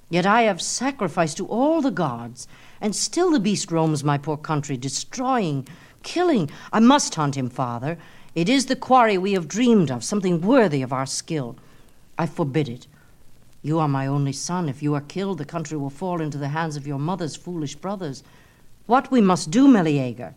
Yet 0.09 0.25
I 0.25 0.43
have 0.43 0.63
sacrificed 0.63 1.39
to 1.39 1.49
all 1.49 1.83
the 1.83 1.91
gods, 1.91 2.47
and 2.81 2.95
still 2.95 3.33
the 3.33 3.41
beast 3.41 3.73
roams 3.73 4.05
my 4.05 4.17
poor 4.17 4.37
country, 4.37 4.77
destroying, 4.77 5.67
killing. 6.05 6.51
I 6.73 6.79
must 6.79 7.17
hunt 7.17 7.37
him, 7.37 7.51
father. 7.51 7.99
It 8.37 8.49
is 8.49 8.67
the 8.67 8.77
quarry 8.77 9.19
we 9.19 9.33
have 9.33 9.49
dreamed 9.49 9.91
of, 9.91 10.05
something 10.05 10.41
worthy 10.41 10.81
of 10.83 10.93
our 10.93 11.07
skill. 11.07 11.57
I 12.19 12.27
forbid 12.27 12.69
it. 12.69 12.87
You 13.63 13.79
are 13.79 13.89
my 13.89 14.07
only 14.07 14.33
son. 14.33 14.69
If 14.69 14.83
you 14.83 14.95
are 14.95 15.01
killed, 15.01 15.39
the 15.39 15.45
country 15.45 15.79
will 15.79 15.91
fall 15.91 16.21
into 16.21 16.39
the 16.39 16.49
hands 16.49 16.77
of 16.77 16.87
your 16.87 16.99
mother's 16.99 17.35
foolish 17.35 17.77
brothers. 17.77 18.23
What 18.87 19.11
we 19.11 19.21
must 19.21 19.51
do, 19.51 19.67
Meleager, 19.67 20.35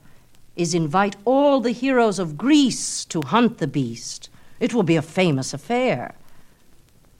is 0.55 0.73
invite 0.73 1.17
all 1.25 1.59
the 1.59 1.71
heroes 1.71 2.19
of 2.19 2.37
Greece 2.37 3.05
to 3.05 3.21
hunt 3.21 3.57
the 3.57 3.67
beast. 3.67 4.29
It 4.59 4.73
will 4.73 4.83
be 4.83 4.95
a 4.95 5.01
famous 5.01 5.53
affair. 5.53 6.15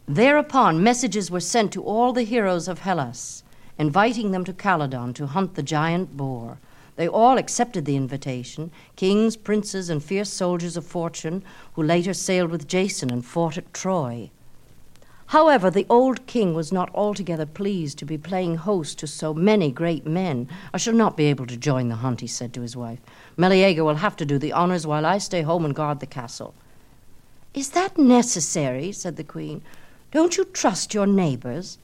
Thereupon, 0.08 0.82
messages 0.82 1.30
were 1.30 1.42
sent 1.42 1.74
to 1.74 1.84
all 1.84 2.14
the 2.14 2.24
heroes 2.24 2.70
of 2.70 2.80
Hellas, 2.80 3.44
inviting 3.78 4.32
them 4.32 4.46
to 4.46 4.54
Calydon 4.54 5.14
to 5.16 5.28
hunt 5.28 5.56
the 5.56 5.62
giant 5.62 6.16
boar. 6.16 6.58
They 6.96 7.08
all 7.08 7.38
accepted 7.38 7.86
the 7.86 7.98
invitation 7.98 8.72
kings, 8.96 9.36
princes, 9.36 9.90
and 9.90 10.04
fierce 10.04 10.32
soldiers 10.32 10.78
of 10.78 10.86
fortune 10.86 11.44
who 11.74 11.84
later 11.84 12.14
sailed 12.14 12.50
with 12.50 12.68
Jason 12.68 13.12
and 13.12 13.24
fought 13.24 13.58
at 13.58 13.74
Troy. 13.74 14.32
However, 15.28 15.70
the 15.70 15.86
old 15.90 16.26
king 16.26 16.54
was 16.54 16.72
not 16.72 16.90
altogether 16.96 17.46
pleased 17.46 17.98
to 18.00 18.06
be 18.06 18.18
playing 18.18 18.56
host 18.56 18.98
to 19.00 19.08
so 19.08 19.34
many 19.34 19.72
great 19.72 20.06
men. 20.06 20.48
I 20.74 20.78
shall 20.78 20.94
not 20.94 21.18
be 21.18 21.26
able 21.26 21.46
to 21.48 21.58
join 21.58 21.90
the 21.90 21.96
hunt, 21.96 22.22
he 22.22 22.28
said 22.28 22.54
to 22.54 22.62
his 22.62 22.78
wife. 22.78 23.02
Meleager 23.36 23.84
will 23.84 23.96
have 23.96 24.16
to 24.18 24.26
do 24.26 24.38
the 24.38 24.54
honors 24.54 24.88
while 24.88 25.06
I 25.06 25.18
stay 25.18 25.42
home 25.42 25.66
and 25.66 25.76
guard 25.76 26.00
the 26.00 26.06
castle. 26.06 26.54
Is 27.54 27.72
that 27.72 27.98
necessary? 27.98 28.94
said 28.94 29.18
the 29.18 29.24
queen. 29.24 29.62
Don't 30.12 30.38
you 30.38 30.46
trust 30.46 30.94
your 30.94 31.08
neighbors? 31.08 31.78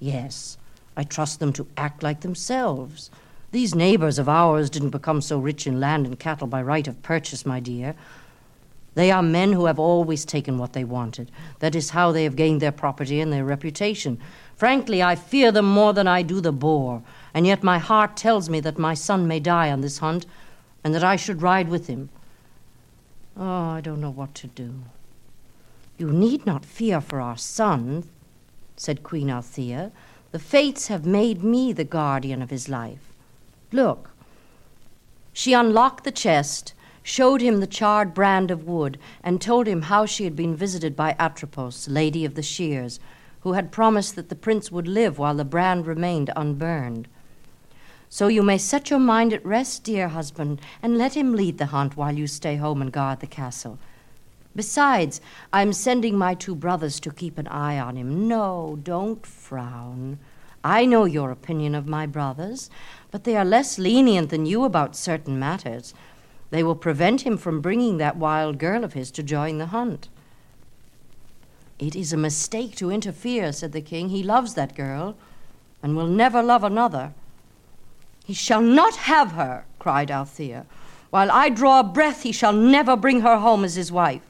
Yes, 0.00 0.56
I 0.96 1.04
trust 1.04 1.40
them 1.40 1.52
to 1.54 1.66
act 1.76 2.02
like 2.02 2.22
themselves. 2.22 3.10
These 3.52 3.74
neighbors 3.74 4.18
of 4.18 4.30
ours 4.30 4.70
didn't 4.70 4.90
become 4.90 5.20
so 5.20 5.38
rich 5.38 5.66
in 5.66 5.78
land 5.78 6.06
and 6.06 6.18
cattle 6.18 6.46
by 6.46 6.62
right 6.62 6.88
of 6.88 7.02
purchase, 7.02 7.44
my 7.44 7.60
dear. 7.60 7.94
They 8.96 9.10
are 9.10 9.22
men 9.22 9.52
who 9.52 9.66
have 9.66 9.78
always 9.78 10.24
taken 10.24 10.56
what 10.56 10.72
they 10.72 10.82
wanted. 10.82 11.30
That 11.58 11.74
is 11.74 11.90
how 11.90 12.12
they 12.12 12.24
have 12.24 12.34
gained 12.34 12.62
their 12.62 12.72
property 12.72 13.20
and 13.20 13.30
their 13.30 13.44
reputation. 13.44 14.18
Frankly, 14.56 15.02
I 15.02 15.16
fear 15.16 15.52
them 15.52 15.66
more 15.66 15.92
than 15.92 16.08
I 16.08 16.22
do 16.22 16.40
the 16.40 16.50
boar, 16.50 17.02
and 17.34 17.46
yet 17.46 17.62
my 17.62 17.76
heart 17.78 18.16
tells 18.16 18.48
me 18.48 18.58
that 18.60 18.78
my 18.78 18.94
son 18.94 19.28
may 19.28 19.38
die 19.38 19.70
on 19.70 19.82
this 19.82 19.98
hunt, 19.98 20.24
and 20.82 20.94
that 20.94 21.04
I 21.04 21.16
should 21.16 21.42
ride 21.42 21.68
with 21.68 21.88
him. 21.88 22.08
Oh, 23.36 23.68
I 23.68 23.82
don't 23.82 24.00
know 24.00 24.10
what 24.10 24.34
to 24.36 24.46
do. 24.46 24.84
You 25.98 26.10
need 26.10 26.46
not 26.46 26.64
fear 26.64 27.02
for 27.02 27.20
our 27.20 27.36
son, 27.36 28.08
said 28.78 29.02
Queen 29.02 29.28
Althea. 29.28 29.92
The 30.32 30.38
fates 30.38 30.86
have 30.88 31.04
made 31.04 31.44
me 31.44 31.74
the 31.74 31.84
guardian 31.84 32.40
of 32.40 32.48
his 32.48 32.66
life. 32.66 33.12
Look. 33.72 34.08
She 35.34 35.52
unlocked 35.52 36.04
the 36.04 36.12
chest 36.12 36.72
showed 37.06 37.40
him 37.40 37.60
the 37.60 37.68
charred 37.68 38.12
brand 38.12 38.50
of 38.50 38.66
wood, 38.66 38.98
and 39.22 39.40
told 39.40 39.68
him 39.68 39.82
how 39.82 40.04
she 40.04 40.24
had 40.24 40.34
been 40.34 40.56
visited 40.56 40.96
by 40.96 41.14
Atropos, 41.20 41.86
Lady 41.86 42.24
of 42.24 42.34
the 42.34 42.42
Shears, 42.42 42.98
who 43.42 43.52
had 43.52 43.70
promised 43.70 44.16
that 44.16 44.28
the 44.28 44.34
prince 44.34 44.72
would 44.72 44.88
live 44.88 45.16
while 45.16 45.36
the 45.36 45.44
brand 45.44 45.86
remained 45.86 46.32
unburned. 46.34 47.06
So 48.08 48.26
you 48.26 48.42
may 48.42 48.58
set 48.58 48.90
your 48.90 48.98
mind 48.98 49.32
at 49.32 49.46
rest, 49.46 49.84
dear 49.84 50.08
husband, 50.08 50.60
and 50.82 50.98
let 50.98 51.16
him 51.16 51.36
lead 51.36 51.58
the 51.58 51.66
hunt 51.66 51.96
while 51.96 52.12
you 52.12 52.26
stay 52.26 52.56
home 52.56 52.82
and 52.82 52.90
guard 52.90 53.20
the 53.20 53.28
castle. 53.28 53.78
Besides, 54.56 55.20
I'm 55.52 55.72
sending 55.72 56.18
my 56.18 56.34
two 56.34 56.56
brothers 56.56 56.98
to 57.00 57.12
keep 57.12 57.38
an 57.38 57.46
eye 57.46 57.78
on 57.78 57.94
him. 57.94 58.26
No, 58.26 58.80
don't 58.82 59.24
frown. 59.24 60.18
I 60.64 60.84
know 60.86 61.04
your 61.04 61.30
opinion 61.30 61.76
of 61.76 61.86
my 61.86 62.04
brothers, 62.06 62.68
but 63.12 63.22
they 63.22 63.36
are 63.36 63.44
less 63.44 63.78
lenient 63.78 64.30
than 64.30 64.44
you 64.44 64.64
about 64.64 64.96
certain 64.96 65.38
matters. 65.38 65.94
They 66.50 66.62
will 66.62 66.76
prevent 66.76 67.22
him 67.22 67.36
from 67.36 67.60
bringing 67.60 67.98
that 67.98 68.16
wild 68.16 68.58
girl 68.58 68.84
of 68.84 68.92
his 68.92 69.10
to 69.12 69.22
join 69.22 69.58
the 69.58 69.66
hunt. 69.66 70.08
It 71.78 71.94
is 71.94 72.12
a 72.12 72.16
mistake 72.16 72.74
to 72.76 72.90
interfere, 72.90 73.52
said 73.52 73.72
the 73.72 73.80
king. 73.80 74.08
He 74.08 74.22
loves 74.22 74.54
that 74.54 74.74
girl 74.74 75.16
and 75.82 75.96
will 75.96 76.06
never 76.06 76.42
love 76.42 76.64
another. 76.64 77.12
He 78.24 78.34
shall 78.34 78.62
not 78.62 78.96
have 78.96 79.32
her, 79.32 79.64
cried 79.78 80.10
Althea. 80.10 80.66
While 81.10 81.30
I 81.30 81.48
draw 81.48 81.82
breath, 81.82 82.22
he 82.22 82.32
shall 82.32 82.52
never 82.52 82.96
bring 82.96 83.20
her 83.20 83.38
home 83.38 83.64
as 83.64 83.74
his 83.74 83.92
wife. 83.92 84.22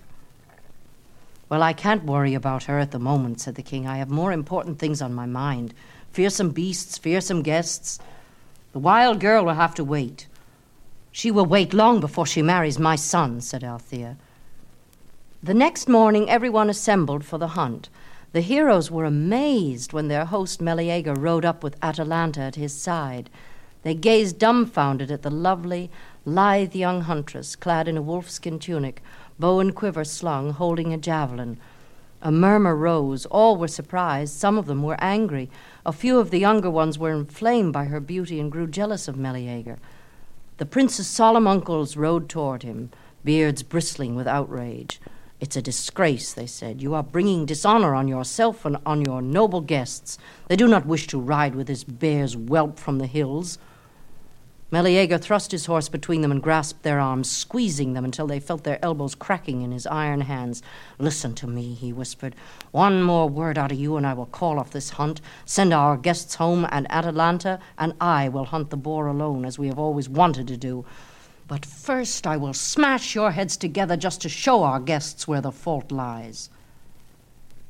Well, 1.49 1.63
I 1.63 1.73
can't 1.73 2.05
worry 2.05 2.35
about 2.35 2.65
her 2.65 2.79
at 2.79 2.91
the 2.91 2.99
moment, 2.99 3.41
said 3.41 3.55
the 3.55 3.63
king. 3.63 3.87
I 3.87 3.99
have 3.99 4.11
more 4.11 4.33
important 4.33 4.79
things 4.79 5.01
on 5.01 5.15
my 5.15 5.27
mind 5.27 5.75
fearsome 6.13 6.51
beasts, 6.51 6.97
fearsome 6.97 7.43
guests. 7.43 7.99
The 8.73 8.79
wild 8.79 9.21
girl 9.21 9.45
will 9.45 9.55
have 9.55 9.75
to 9.75 9.85
wait. 9.85 10.27
She 11.17 11.31
will 11.31 11.47
wait 11.47 11.73
long 11.73 12.01
before 12.01 12.27
she 12.27 12.43
marries 12.43 12.79
my 12.79 12.95
son, 12.95 13.41
said 13.41 13.65
Althea. 13.65 14.19
The 15.43 15.55
next 15.55 15.89
morning, 15.89 16.29
everyone 16.29 16.69
assembled 16.69 17.25
for 17.25 17.39
the 17.39 17.57
hunt. 17.57 17.89
The 18.33 18.43
heroes 18.43 18.91
were 18.91 19.07
amazed 19.07 19.95
when 19.95 20.09
their 20.09 20.27
host 20.27 20.61
Meleager 20.61 21.15
rode 21.15 21.47
up 21.47 21.65
with 21.65 21.83
Atalanta 21.83 22.43
at 22.43 22.57
his 22.57 22.75
side. 22.75 23.31
They 23.83 23.95
gazed 23.95 24.39
dumbfounded 24.39 25.11
at 25.11 25.23
the 25.23 25.31
lovely, 25.31 25.91
lithe 26.27 26.75
young 26.75 27.01
huntress, 27.01 27.57
clad 27.57 27.89
in 27.89 27.97
a 27.97 28.03
wolfskin 28.03 28.61
tunic, 28.61 29.03
bow 29.39 29.59
and 29.61 29.75
quiver 29.75 30.05
slung, 30.05 30.51
holding 30.51 30.93
a 30.93 30.99
javelin. 30.99 31.57
A 32.21 32.31
murmur 32.31 32.77
rose. 32.77 33.25
All 33.25 33.57
were 33.57 33.69
surprised. 33.69 34.35
Some 34.35 34.59
of 34.59 34.67
them 34.67 34.83
were 34.83 35.03
angry. 35.03 35.49
A 35.87 35.95
few 35.95 36.19
of 36.19 36.31
the 36.31 36.41
younger 36.41 36.71
ones 36.71 36.99
were 36.99 37.13
inflamed 37.13 37.73
by 37.73 37.87
her 37.87 38.01
beauty 38.01 38.39
and 38.39 38.53
grew 38.53 38.67
jealous 38.67 39.09
of 39.09 39.17
Meleager. 39.17 39.79
The 40.59 40.65
prince's 40.65 41.07
solemn 41.07 41.47
uncles 41.47 41.99
rode 41.99 42.31
toward 42.31 42.63
him, 42.63 42.91
beards 43.23 43.63
bristling 43.63 44.17
with 44.17 44.27
outrage. 44.27 45.01
It's 45.39 45.57
a 45.57 45.61
disgrace, 45.61 46.33
they 46.33 46.47
said. 46.47 46.81
You 46.81 46.95
are 46.95 47.03
bringing 47.03 47.45
dishonor 47.45 47.95
on 47.95 48.09
yourself 48.09 48.65
and 48.65 48.79
on 48.87 49.05
your 49.05 49.21
noble 49.21 49.61
guests. 49.61 50.17
They 50.49 50.57
do 50.57 50.67
not 50.67 50.87
wish 50.87 51.09
to 51.09 51.21
ride 51.21 51.55
with 51.55 51.67
this 51.67 51.85
bear's 51.85 52.35
whelp 52.35 52.79
from 52.79 52.97
the 52.99 53.07
hills. 53.07 53.59
Meleager 54.69 55.17
thrust 55.17 55.53
his 55.53 55.67
horse 55.67 55.89
between 55.89 56.23
them 56.23 56.33
and 56.33 56.43
grasped 56.43 56.83
their 56.83 56.99
arms, 56.99 57.31
squeezing 57.31 57.93
them 57.93 58.05
until 58.05 58.27
they 58.27 58.41
felt 58.41 58.65
their 58.65 58.85
elbows 58.85 59.15
cracking 59.15 59.63
in 59.63 59.71
his 59.71 59.87
iron 59.87 60.23
hands. 60.23 60.61
Listen 60.99 61.37
to 61.37 61.47
me, 61.47 61.73
he 61.73 61.93
whispered. 61.93 62.35
One 62.73 63.01
more 63.01 63.29
word 63.29 63.59
out 63.59 63.71
of 63.71 63.79
you, 63.79 63.97
and 63.97 64.05
I 64.05 64.13
will 64.15 64.27
call 64.27 64.59
off 64.59 64.73
this 64.73 64.91
hunt, 64.91 65.21
send 65.45 65.73
our 65.73 65.97
guests 65.97 66.35
home 66.35 66.67
and 66.73 66.91
Atalanta, 66.91 67.61
and 67.79 67.95
I 68.01 68.29
will 68.29 68.47
hunt 68.47 68.71
the 68.71 68.77
boar 68.77 69.07
alone, 69.07 69.45
as 69.45 69.57
we 69.57 69.69
have 69.69 69.79
always 69.79 70.09
wanted 70.09 70.49
to 70.49 70.57
do. 70.57 70.85
But 71.47 71.65
first 71.65 72.27
I 72.27 72.37
will 72.37 72.53
smash 72.53 73.15
your 73.15 73.31
heads 73.31 73.57
together 73.57 73.97
just 73.97 74.21
to 74.23 74.29
show 74.29 74.65
our 74.65 74.81
guests 74.81 75.29
where 75.29 75.41
the 75.41 75.53
fault 75.53 75.93
lies. 75.93 76.51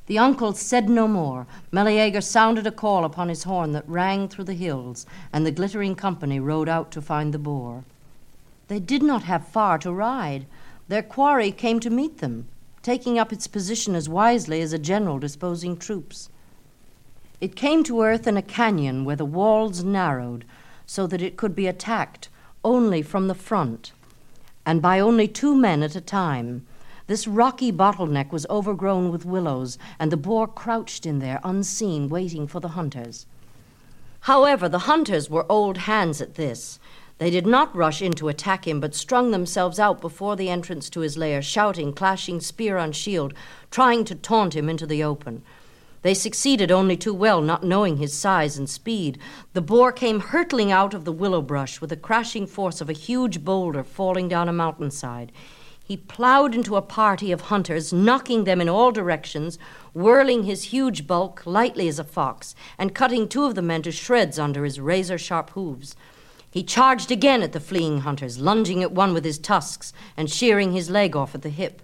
The 0.07 0.19
uncle 0.19 0.53
said 0.53 0.89
no 0.89 1.09
more. 1.09 1.47
Meleager 1.73 2.21
sounded 2.21 2.67
a 2.67 2.71
call 2.71 3.05
upon 3.05 3.29
his 3.29 3.43
horn 3.43 3.73
that 3.73 3.89
rang 3.89 4.29
through 4.29 4.45
the 4.45 4.55
hills, 4.55 5.05
and 5.33 5.45
the 5.45 5.51
glittering 5.51 5.97
company 5.97 6.39
rode 6.39 6.69
out 6.69 6.91
to 6.93 7.03
find 7.03 7.35
the 7.35 7.39
boar. 7.39 7.85
They 8.69 8.79
did 8.79 9.03
not 9.03 9.25
have 9.25 9.49
far 9.49 9.79
to 9.79 9.93
ride. 9.93 10.47
Their 10.89 11.03
quarry 11.03 11.51
came 11.51 11.81
to 11.81 11.91
meet 11.91 12.19
them, 12.19 12.47
taking 12.83 13.19
up 13.19 13.33
its 13.33 13.49
position 13.49 13.97
as 13.97 14.09
wisely 14.09 14.61
as 14.61 14.73
a 14.73 14.79
general 14.79 15.19
disposing 15.19 15.77
troops. 15.77 16.31
It 17.41 17.57
came 17.57 17.83
to 17.85 18.03
earth 18.03 18.27
in 18.29 18.37
a 18.37 18.43
canyon 18.43 19.05
where 19.05 19.17
the 19.17 19.25
walls 19.25 19.83
narrowed 19.83 20.45
so 20.87 21.07
that 21.09 21.21
it 21.21 21.37
could 21.37 21.55
be 21.57 21.67
attacked 21.67 22.29
only 22.65 23.03
from 23.03 23.27
the 23.27 23.35
front, 23.35 23.93
and 24.65 24.81
by 24.81 25.01
only 25.01 25.27
two 25.27 25.55
men 25.55 25.83
at 25.83 25.97
a 25.97 26.01
time 26.01 26.65
This 27.07 27.29
rocky 27.29 27.71
bottleneck 27.71 28.33
was 28.33 28.47
overgrown 28.51 29.13
with 29.13 29.25
willows, 29.25 29.79
and 29.99 30.11
the 30.11 30.17
boar 30.17 30.49
crouched 30.49 31.07
in 31.07 31.21
there, 31.21 31.41
unseen, 31.45 32.09
waiting 32.09 32.49
for 32.49 32.59
the 32.59 32.71
hunters. 32.71 33.27
However, 34.21 34.69
the 34.69 34.81
hunters 34.91 35.31
were 35.31 35.47
old 35.49 35.79
hands 35.79 36.21
at 36.21 36.35
this. 36.35 36.81
They 37.19 37.31
did 37.31 37.47
not 37.47 37.75
rush 37.77 38.03
in 38.03 38.13
to 38.15 38.29
attack 38.29 38.67
him, 38.67 38.81
but 38.81 38.95
strung 38.95 39.31
themselves 39.31 39.79
out 39.79 40.01
before 40.01 40.35
the 40.35 40.51
entrance 40.51 40.91
to 40.91 41.01
his 41.01 41.17
lair, 41.17 41.41
shouting, 41.41 41.93
clashing 41.93 42.41
spear 42.41 42.77
on 42.77 42.91
shield, 42.91 43.33
trying 43.71 44.05
to 44.07 44.17
taunt 44.17 44.57
him 44.57 44.69
into 44.69 44.85
the 44.85 45.05
open. 45.05 45.43
They 46.03 46.13
succeeded 46.13 46.71
only 46.73 46.97
too 46.97 47.15
well, 47.15 47.41
not 47.41 47.65
knowing 47.65 47.99
his 47.99 48.13
size 48.13 48.59
and 48.59 48.69
speed. 48.69 49.19
The 49.55 49.63
boar 49.63 49.93
came 49.93 50.21
hurtling 50.21 50.73
out 50.73 50.93
of 50.93 51.05
the 51.05 51.13
willow 51.13 51.41
brush 51.41 51.81
with 51.81 51.91
the 51.91 51.97
crashing 51.97 52.47
force 52.47 52.81
of 52.81 52.91
a 52.91 52.93
huge 52.93 53.45
boulder 53.45 53.83
falling 53.83 54.29
down 54.29 54.49
a 54.49 54.53
mountainside. 54.53 55.33
He 55.89 55.97
plowed 55.97 56.53
into 56.53 56.75
a 56.75 56.83
party 56.83 57.31
of 57.31 57.43
hunters, 57.43 57.93
knocking 57.93 58.43
them 58.43 58.61
in 58.61 58.69
all 58.69 58.91
directions, 58.91 59.57
whirling 59.93 60.43
his 60.43 60.65
huge 60.65 61.07
bulk 61.07 61.47
lightly 61.47 61.87
as 61.87 62.01
a 62.01 62.05
fox, 62.05 62.57
and 62.77 62.93
cutting 62.93 63.29
two 63.29 63.45
of 63.45 63.55
the 63.55 63.63
men 63.63 63.83
to 63.83 63.93
shreds 63.93 64.37
under 64.37 64.65
his 64.65 64.81
razor 64.81 65.17
sharp 65.17 65.51
hoofs. 65.51 65.95
He 66.51 66.65
charged 66.65 67.13
again 67.13 67.41
at 67.41 67.53
the 67.53 67.61
fleeing 67.61 68.01
hunters, 68.01 68.41
lunging 68.41 68.83
at 68.83 68.91
one 68.91 69.15
with 69.15 69.25
his 69.25 69.39
tusks 69.39 69.93
and 70.17 70.29
shearing 70.29 70.73
his 70.73 70.91
leg 70.91 71.15
off 71.15 71.37
at 71.37 71.43
the 71.43 71.51
hip. 71.51 71.81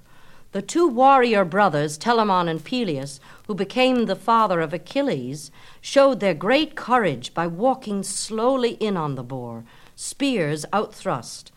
The 0.51 0.63
two 0.63 0.89
warrior 0.89 1.45
brothers, 1.45 1.97
Telamon 1.97 2.49
and 2.49 2.65
Peleus, 2.65 3.21
who 3.47 3.55
became 3.55 4.07
the 4.07 4.17
father 4.17 4.61
of 4.61 4.75
Achilles, 4.75 5.53
showed 5.81 6.19
their 6.19 6.35
great 6.35 6.75
courage 6.75 7.35
by 7.35 7.47
walking 7.47 8.03
slowly 8.03 8.73
in 8.81 8.97
on 8.97 9.15
the 9.15 9.23
boar, 9.23 9.63
spears 9.95 10.67
outthrust. 10.73 11.53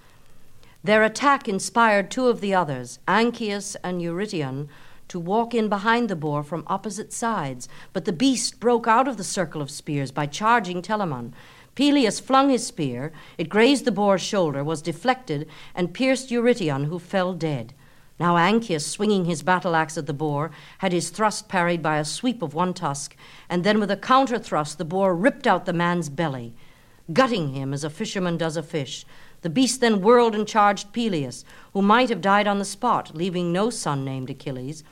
Their 0.85 1.03
attack 1.03 1.49
inspired 1.49 2.11
two 2.11 2.27
of 2.27 2.41
the 2.41 2.53
others, 2.53 2.99
Ancaeus 3.07 3.75
and 3.83 4.03
Eurytion, 4.03 4.67
to 5.07 5.19
walk 5.19 5.55
in 5.55 5.67
behind 5.67 6.09
the 6.09 6.15
boar 6.15 6.43
from 6.43 6.63
opposite 6.67 7.11
sides, 7.11 7.67
but 7.91 8.05
the 8.05 8.13
beast 8.13 8.59
broke 8.59 8.87
out 8.87 9.07
of 9.07 9.17
the 9.17 9.23
circle 9.23 9.63
of 9.63 9.71
spears 9.71 10.11
by 10.11 10.27
charging 10.27 10.83
Telamon. 10.83 11.33
Peleus 11.73 12.19
flung 12.19 12.51
his 12.51 12.67
spear, 12.67 13.11
it 13.39 13.49
grazed 13.49 13.85
the 13.85 13.91
boar's 13.91 14.21
shoulder, 14.21 14.63
was 14.63 14.83
deflected, 14.83 15.47
and 15.73 15.91
pierced 15.91 16.29
Eurytion, 16.29 16.85
who 16.85 16.99
fell 16.99 17.33
dead. 17.33 17.73
Now 18.19 18.37
Ancaeus, 18.37 18.85
swinging 18.85 19.25
his 19.25 19.41
battle 19.41 19.75
axe 19.75 19.97
at 19.97 20.05
the 20.05 20.13
boar, 20.13 20.51
had 20.77 20.93
his 20.93 21.09
thrust 21.09 21.49
parried 21.49 21.81
by 21.81 21.97
a 21.97 22.05
sweep 22.05 22.43
of 22.43 22.53
one 22.53 22.75
tusk, 22.75 23.15
and 23.49 23.63
then 23.63 23.79
with 23.79 23.89
a 23.89 23.97
counter 23.97 24.37
thrust 24.37 24.77
the 24.77 24.85
boar 24.85 25.15
ripped 25.15 25.47
out 25.47 25.65
the 25.65 25.73
man's 25.73 26.09
belly, 26.09 26.53
gutting 27.11 27.55
him 27.55 27.73
as 27.73 27.83
a 27.83 27.89
fisherman 27.89 28.37
does 28.37 28.55
a 28.55 28.61
fish. 28.61 29.03
The 29.45 29.51
beast 29.51 29.79
then 29.79 30.01
whirled 30.01 30.33
and 30.33 30.47
charged 30.47 30.91
Peleus, 30.91 31.45
who 31.73 31.83
might 31.83 32.09
have 32.09 32.19
died 32.19 32.47
on 32.47 32.57
the 32.57 32.65
spot, 32.65 33.11
leaving 33.13 33.53
no 33.53 33.69
son 33.69 34.03
named 34.03 34.31
Achilles, 34.31 34.83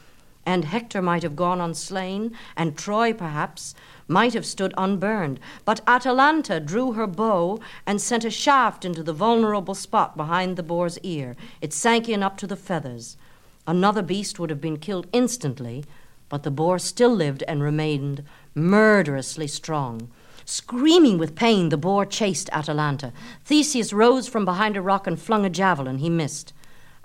and 0.46 0.66
Hector 0.66 1.02
might 1.02 1.24
have 1.24 1.36
gone 1.36 1.60
unslain, 1.60 2.38
and 2.56 2.78
Troy, 2.78 3.14
perhaps, 3.14 3.74
might 4.08 4.36
have 4.36 4.46
stood 4.46 4.72
unburned. 4.78 5.40
But 5.66 5.82
Atalanta 5.88 6.60
drew 6.60 6.92
her 6.92 7.08
bow 7.08 7.62
and 7.88 8.00
sent 8.00 8.26
a 8.26 8.30
shaft 8.30 8.86
into 8.86 9.02
the 9.02 9.12
vulnerable 9.12 9.74
spot 9.74 10.16
behind 10.16 10.56
the 10.56 10.62
boar's 10.62 11.00
ear. 11.00 11.36
It 11.60 11.74
sank 11.74 12.08
in 12.08 12.22
up 12.22 12.38
to 12.38 12.46
the 12.46 12.56
feathers. 12.56 13.18
Another 13.66 14.04
beast 14.04 14.38
would 14.38 14.52
have 14.52 14.62
been 14.62 14.78
killed 14.78 15.08
instantly, 15.12 15.84
but 16.30 16.44
the 16.44 16.52
boar 16.52 16.78
still 16.78 17.16
lived 17.16 17.42
and 17.48 17.64
remained 17.64 18.24
murderously 18.54 19.48
strong. 19.48 20.12
Screaming 20.46 21.18
with 21.18 21.36
pain, 21.36 21.70
the 21.70 21.78
boar 21.78 22.06
chased 22.06 22.50
Atalanta. 22.52 23.14
Theseus 23.46 23.94
rose 23.94 24.28
from 24.28 24.44
behind 24.44 24.76
a 24.76 24.82
rock 24.82 25.08
and 25.08 25.20
flung 25.20 25.46
a 25.46 25.50
javelin. 25.50 26.00
He 26.00 26.10
missed. 26.10 26.54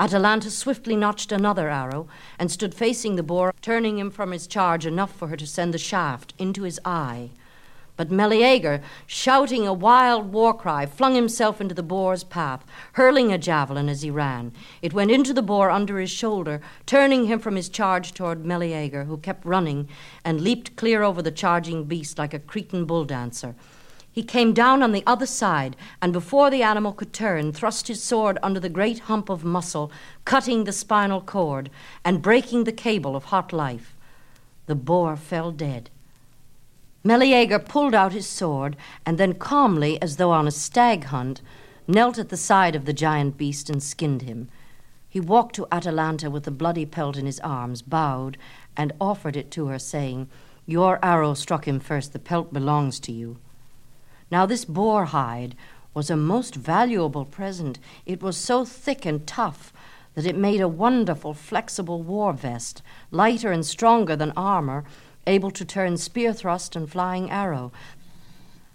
Atalanta 0.01 0.51
swiftly 0.51 0.97
notched 0.97 1.33
another 1.33 1.69
arrow 1.69 2.09
and 2.39 2.51
stood 2.51 2.75
facing 2.75 3.17
the 3.17 3.23
boar, 3.23 3.53
turning 3.61 3.99
him 3.99 4.11
from 4.11 4.31
his 4.31 4.47
charge 4.47 4.87
enough 4.87 5.13
for 5.13 5.29
her 5.29 5.37
to 5.37 5.47
send 5.47 5.75
the 5.75 5.79
shaft 5.79 6.35
into 6.39 6.63
his 6.63 6.81
eye. 6.85 7.31
But 7.99 8.13
Meleager, 8.13 8.81
shouting 9.09 9.67
a 9.67 9.73
wild 9.73 10.33
war 10.33 10.55
cry, 10.55 10.87
flung 10.87 11.17
himself 11.17 11.61
into 11.61 11.75
the 11.75 11.83
boar's 11.83 12.23
path, 12.23 12.65
hurling 12.93 13.33
a 13.33 13.39
javelin 13.39 13.89
as 13.89 14.03
he 14.03 14.11
ran. 14.11 14.53
It 14.81 14.95
went 14.95 15.11
into 15.11 15.35
the 15.35 15.43
boar 15.43 15.69
under 15.69 15.99
his 15.99 16.09
shoulder, 16.09 16.61
turning 16.87 17.27
him 17.27 17.41
from 17.41 17.57
his 17.57 17.69
charge 17.69 18.15
toward 18.15 18.47
Meleager, 18.47 19.03
who 19.07 19.17
kept 19.17 19.45
running 19.45 19.89
and 20.25 20.41
leaped 20.41 20.77
clear 20.77 21.03
over 21.03 21.21
the 21.23 21.33
charging 21.33 21.87
beast 21.87 22.19
like 22.19 22.33
a 22.33 22.39
Cretan 22.39 22.85
bull 22.85 23.05
dancer. 23.05 23.57
He 24.13 24.23
came 24.23 24.53
down 24.53 24.81
on 24.81 24.93
the 24.93 25.03
other 25.05 25.27
side, 25.27 25.75
and 26.01 26.13
before 26.13 26.51
the 26.51 26.63
animal 26.63 26.93
could 26.93 27.13
turn, 27.13 27.53
thrust 27.53 27.89
his 27.89 28.01
sword 28.01 28.39
under 28.45 28.61
the 28.61 28.69
great 28.69 29.01
hump 29.01 29.29
of 29.29 29.43
muscle, 29.43 29.91
cutting 30.25 30.63
the 30.63 30.73
spinal 30.73 31.21
cord 31.21 31.69
and 32.05 32.23
breaking 32.23 32.63
the 32.63 32.71
cable 32.71 33.17
of 33.17 33.25
hot 33.25 33.53
life. 33.53 33.97
The 34.67 34.77
boar 34.77 35.17
fell 35.17 35.51
dead. 35.51 35.91
Meleager 37.05 37.59
pulled 37.59 37.95
out 37.95 38.13
his 38.13 38.27
sword, 38.27 38.77
and 39.07 39.19
then 39.19 39.35
calmly, 39.35 40.01
as 40.03 40.17
though 40.17 40.33
on 40.33 40.49
a 40.49 40.51
stag 40.51 41.05
hunt, 41.05 41.41
knelt 41.87 42.19
at 42.19 42.29
the 42.29 42.37
side 42.37 42.75
of 42.75 42.85
the 42.85 42.93
giant 42.93 43.37
beast 43.37 43.71
and 43.71 43.83
skinned 43.83 44.23
him. 44.23 44.49
He 45.09 45.21
walked 45.21 45.55
to 45.57 45.67
Atalanta 45.73 46.31
with 46.31 46.45
the 46.45 46.51
bloody 46.51 46.85
pelt 46.85 47.17
in 47.17 47.25
his 47.25 47.41
arms, 47.41 47.83
bowed, 47.83 48.37
and 48.77 48.93
offered 49.01 49.37
it 49.37 49.51
to 49.53 49.69
her, 49.69 49.79
saying, 49.79 50.29
Your 50.67 50.99
arrow 51.03 51.35
struck 51.35 51.67
him 51.67 51.81
first, 51.81 52.13
the 52.13 52.19
pelt 52.19 52.53
belongs 52.53 53.01
to 53.01 53.13
you. 53.13 53.39
Now, 54.31 54.45
this 54.45 54.65
boar 54.65 55.07
hide 55.07 55.55
was 55.95 56.11
a 56.11 56.17
most 56.17 56.55
valuable 56.55 57.25
present. 57.25 57.79
It 58.05 58.23
was 58.23 58.37
so 58.37 58.65
thick 58.65 59.07
and 59.07 59.27
tough 59.27 59.73
that 60.15 60.27
it 60.27 60.37
made 60.37 60.61
a 60.61 60.69
wonderful, 60.69 61.33
flexible 61.33 62.03
war 62.03 62.33
vest, 62.33 62.83
lighter 63.11 63.53
and 63.53 63.65
stronger 63.65 64.17
than 64.17 64.33
armor 64.37 64.85
able 65.29 65.53
to 65.53 65.65
turn 65.65 65.97
spear 65.97 66.33
thrust 66.33 66.75
and 66.75 66.91
flying 66.91 67.31
arrow. 67.31 67.71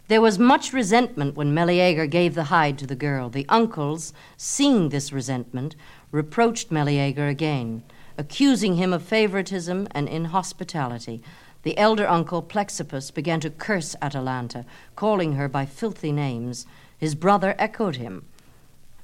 There 0.08 0.22
was 0.22 0.38
much 0.38 0.74
resentment 0.74 1.36
when 1.36 1.54
Meleager 1.54 2.06
gave 2.06 2.36
the 2.36 2.46
hide 2.46 2.78
to 2.78 2.88
the 2.88 2.96
girl. 2.96 3.30
The 3.30 3.46
uncles, 3.50 4.14
seeing 4.38 4.90
this 4.90 5.12
resentment, 5.12 5.76
reproached 6.12 6.72
Meleager 6.72 7.28
again, 7.28 7.84
accusing 8.18 8.76
him 8.76 8.94
of 8.94 9.02
favoritism 9.02 9.88
and 9.92 10.08
inhospitality. 10.08 11.24
The 11.64 11.78
elder 11.78 12.08
uncle, 12.08 12.44
Plexippus, 12.44 13.12
began 13.14 13.40
to 13.40 13.50
curse 13.50 13.96
Atalanta, 14.02 14.66
calling 14.96 15.34
her 15.34 15.48
by 15.48 15.66
filthy 15.66 16.12
names. 16.12 16.66
His 16.98 17.16
brother 17.16 17.56
echoed 17.58 17.96
him. 17.96 18.26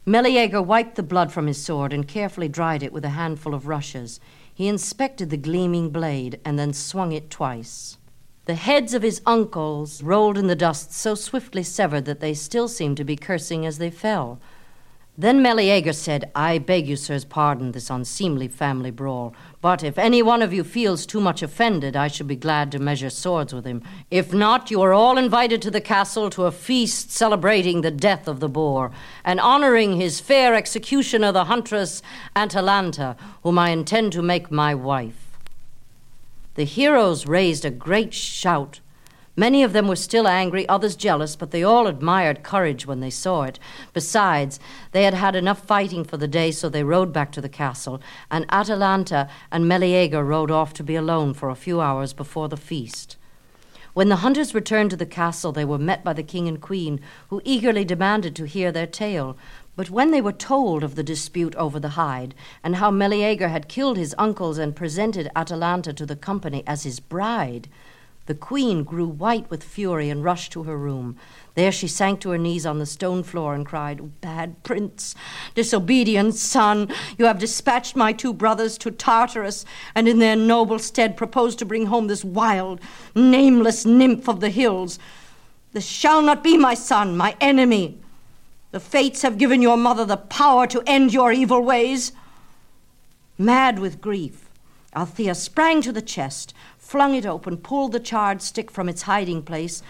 Meleager 0.05 0.61
wiped 0.61 0.95
the 0.95 1.03
blood 1.03 1.31
from 1.31 1.47
his 1.47 1.63
sword 1.63 1.93
and 1.93 2.07
carefully 2.07 2.49
dried 2.49 2.83
it 2.83 2.91
with 2.91 3.05
a 3.05 3.09
handful 3.09 3.53
of 3.53 3.67
rushes. 3.67 4.19
He 4.59 4.67
inspected 4.67 5.29
the 5.29 5.37
gleaming 5.37 5.89
blade 5.89 6.41
and 6.43 6.59
then 6.59 6.73
swung 6.73 7.13
it 7.13 7.29
twice. 7.29 7.97
The 8.43 8.55
heads 8.55 8.93
of 8.93 9.03
his 9.03 9.21
uncles 9.25 10.03
rolled 10.03 10.37
in 10.37 10.47
the 10.47 10.53
dust 10.53 10.91
so 10.91 11.15
swiftly 11.15 11.63
severed 11.63 12.03
that 12.03 12.19
they 12.19 12.33
still 12.33 12.67
seemed 12.67 12.97
to 12.97 13.05
be 13.05 13.15
cursing 13.15 13.65
as 13.65 13.77
they 13.77 13.89
fell. 13.89 14.41
Then 15.19 15.41
Meleager 15.41 15.91
said, 15.91 16.31
I 16.33 16.59
beg 16.59 16.87
you, 16.87 16.95
sirs, 16.95 17.25
pardon 17.25 17.73
this 17.73 17.89
unseemly 17.89 18.47
family 18.47 18.89
brawl. 18.89 19.33
But 19.59 19.83
if 19.83 19.97
any 19.97 20.21
one 20.21 20.41
of 20.41 20.53
you 20.53 20.63
feels 20.63 21.05
too 21.05 21.19
much 21.19 21.43
offended, 21.43 21.97
I 21.97 22.07
should 22.07 22.25
be 22.25 22.37
glad 22.37 22.71
to 22.71 22.79
measure 22.79 23.09
swords 23.09 23.53
with 23.53 23.65
him. 23.65 23.83
If 24.09 24.31
not, 24.31 24.71
you 24.71 24.81
are 24.81 24.93
all 24.93 25.17
invited 25.17 25.61
to 25.63 25.71
the 25.71 25.81
castle 25.81 26.29
to 26.29 26.45
a 26.45 26.53
feast 26.53 27.11
celebrating 27.11 27.81
the 27.81 27.91
death 27.91 28.29
of 28.29 28.39
the 28.39 28.47
boar 28.47 28.91
and 29.25 29.41
honoring 29.41 29.99
his 29.99 30.21
fair 30.21 30.55
executioner, 30.55 31.33
the 31.33 31.43
huntress 31.43 32.01
Atalanta, 32.33 33.17
whom 33.43 33.59
I 33.59 33.71
intend 33.71 34.13
to 34.13 34.21
make 34.21 34.49
my 34.49 34.73
wife. 34.73 35.37
The 36.55 36.63
heroes 36.63 37.27
raised 37.27 37.65
a 37.65 37.71
great 37.71 38.13
shout 38.13 38.79
Many 39.39 39.63
of 39.63 39.71
them 39.71 39.87
were 39.87 39.95
still 39.95 40.27
angry, 40.27 40.67
others 40.67 40.97
jealous, 40.97 41.37
but 41.37 41.51
they 41.51 41.63
all 41.63 41.87
admired 41.87 42.43
courage 42.43 42.85
when 42.85 42.99
they 42.99 43.09
saw 43.09 43.43
it. 43.43 43.57
Besides, 43.93 44.59
they 44.91 45.03
had 45.03 45.13
had 45.13 45.33
enough 45.33 45.65
fighting 45.65 46.03
for 46.03 46.17
the 46.17 46.27
day, 46.27 46.51
so 46.51 46.67
they 46.67 46.83
rode 46.83 47.13
back 47.13 47.31
to 47.31 47.39
the 47.39 47.47
castle, 47.47 48.01
and 48.29 48.45
Atalanta 48.49 49.29
and 49.49 49.65
Meleager 49.65 50.25
rode 50.25 50.51
off 50.51 50.73
to 50.73 50.83
be 50.83 50.97
alone 50.97 51.33
for 51.33 51.49
a 51.49 51.55
few 51.55 51.79
hours 51.79 52.11
before 52.11 52.49
the 52.49 52.57
feast. 52.57 53.15
When 53.93 54.09
the 54.09 54.17
hunters 54.17 54.53
returned 54.53 54.89
to 54.89 54.97
the 54.97 55.05
castle, 55.05 55.53
they 55.53 55.63
were 55.63 55.77
met 55.77 56.03
by 56.03 56.11
the 56.11 56.21
king 56.21 56.49
and 56.49 56.59
queen, 56.59 56.99
who 57.29 57.41
eagerly 57.45 57.85
demanded 57.85 58.35
to 58.35 58.45
hear 58.45 58.73
their 58.73 58.87
tale. 58.87 59.37
But 59.77 59.89
when 59.89 60.11
they 60.11 60.19
were 60.19 60.33
told 60.33 60.83
of 60.83 60.95
the 60.95 61.01
dispute 61.01 61.55
over 61.55 61.79
the 61.79 61.95
hide, 61.95 62.35
and 62.61 62.75
how 62.75 62.91
Meleager 62.91 63.47
had 63.47 63.69
killed 63.69 63.95
his 63.95 64.13
uncles 64.17 64.57
and 64.57 64.75
presented 64.75 65.31
Atalanta 65.33 65.93
to 65.93 66.05
the 66.05 66.17
company 66.17 66.61
as 66.67 66.83
his 66.83 66.99
bride, 66.99 67.69
the 68.29 68.35
queen 68.35 68.83
grew 68.83 69.07
white 69.07 69.49
with 69.49 69.63
fury 69.63 70.07
and 70.07 70.23
rushed 70.23 70.51
to 70.51 70.61
her 70.61 70.77
room. 70.77 71.17
There 71.55 71.71
she 71.71 71.87
sank 71.87 72.21
to 72.21 72.29
her 72.29 72.37
knees 72.37 72.63
on 72.63 72.77
the 72.77 72.85
stone 72.85 73.23
floor 73.23 73.55
and 73.55 73.65
cried, 73.65 74.21
Bad 74.21 74.61
prince, 74.61 75.15
disobedient 75.55 76.35
son, 76.35 76.93
you 77.17 77.25
have 77.25 77.39
dispatched 77.39 77.95
my 77.95 78.13
two 78.13 78.31
brothers 78.31 78.77
to 78.77 78.91
Tartarus, 78.91 79.65
and 79.95 80.07
in 80.07 80.19
their 80.19 80.35
noble 80.35 80.77
stead 80.77 81.17
proposed 81.17 81.57
to 81.57 81.65
bring 81.65 81.87
home 81.87 82.05
this 82.05 82.23
wild, 82.23 82.79
nameless 83.15 83.83
nymph 83.83 84.29
of 84.29 84.41
the 84.41 84.51
hills. 84.51 84.99
This 85.73 85.87
shall 85.87 86.21
not 86.21 86.43
be 86.43 86.55
my 86.55 86.75
son, 86.75 87.17
my 87.17 87.35
enemy. 87.41 87.97
The 88.69 88.79
fates 88.79 89.23
have 89.23 89.39
given 89.39 89.63
your 89.63 89.75
mother 89.75 90.05
the 90.05 90.17
power 90.17 90.67
to 90.67 90.83
end 90.85 91.13
your 91.13 91.31
evil 91.31 91.63
ways. 91.63 92.11
Mad 93.39 93.79
with 93.79 93.99
grief, 93.99 94.51
Althea 94.95 95.33
sprang 95.33 95.81
to 95.81 95.91
the 95.91 96.01
chest, 96.01 96.53
flung 96.89 97.13
it 97.13 97.23
open, 97.23 97.55
pulled 97.55 97.91
the 97.91 97.99
charred 97.99 98.41
stick 98.41 98.71
from 98.71 98.89
its 98.89 99.03
hiding 99.03 99.43
place, 99.43 99.83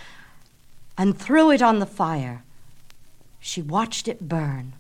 and 0.98 1.18
threw 1.18 1.50
it 1.50 1.62
on 1.62 1.80
the 1.80 1.86
fire. 1.86 2.44
She 3.40 3.62
watched 3.62 4.10
it 4.10 4.28
burn. 4.28 4.74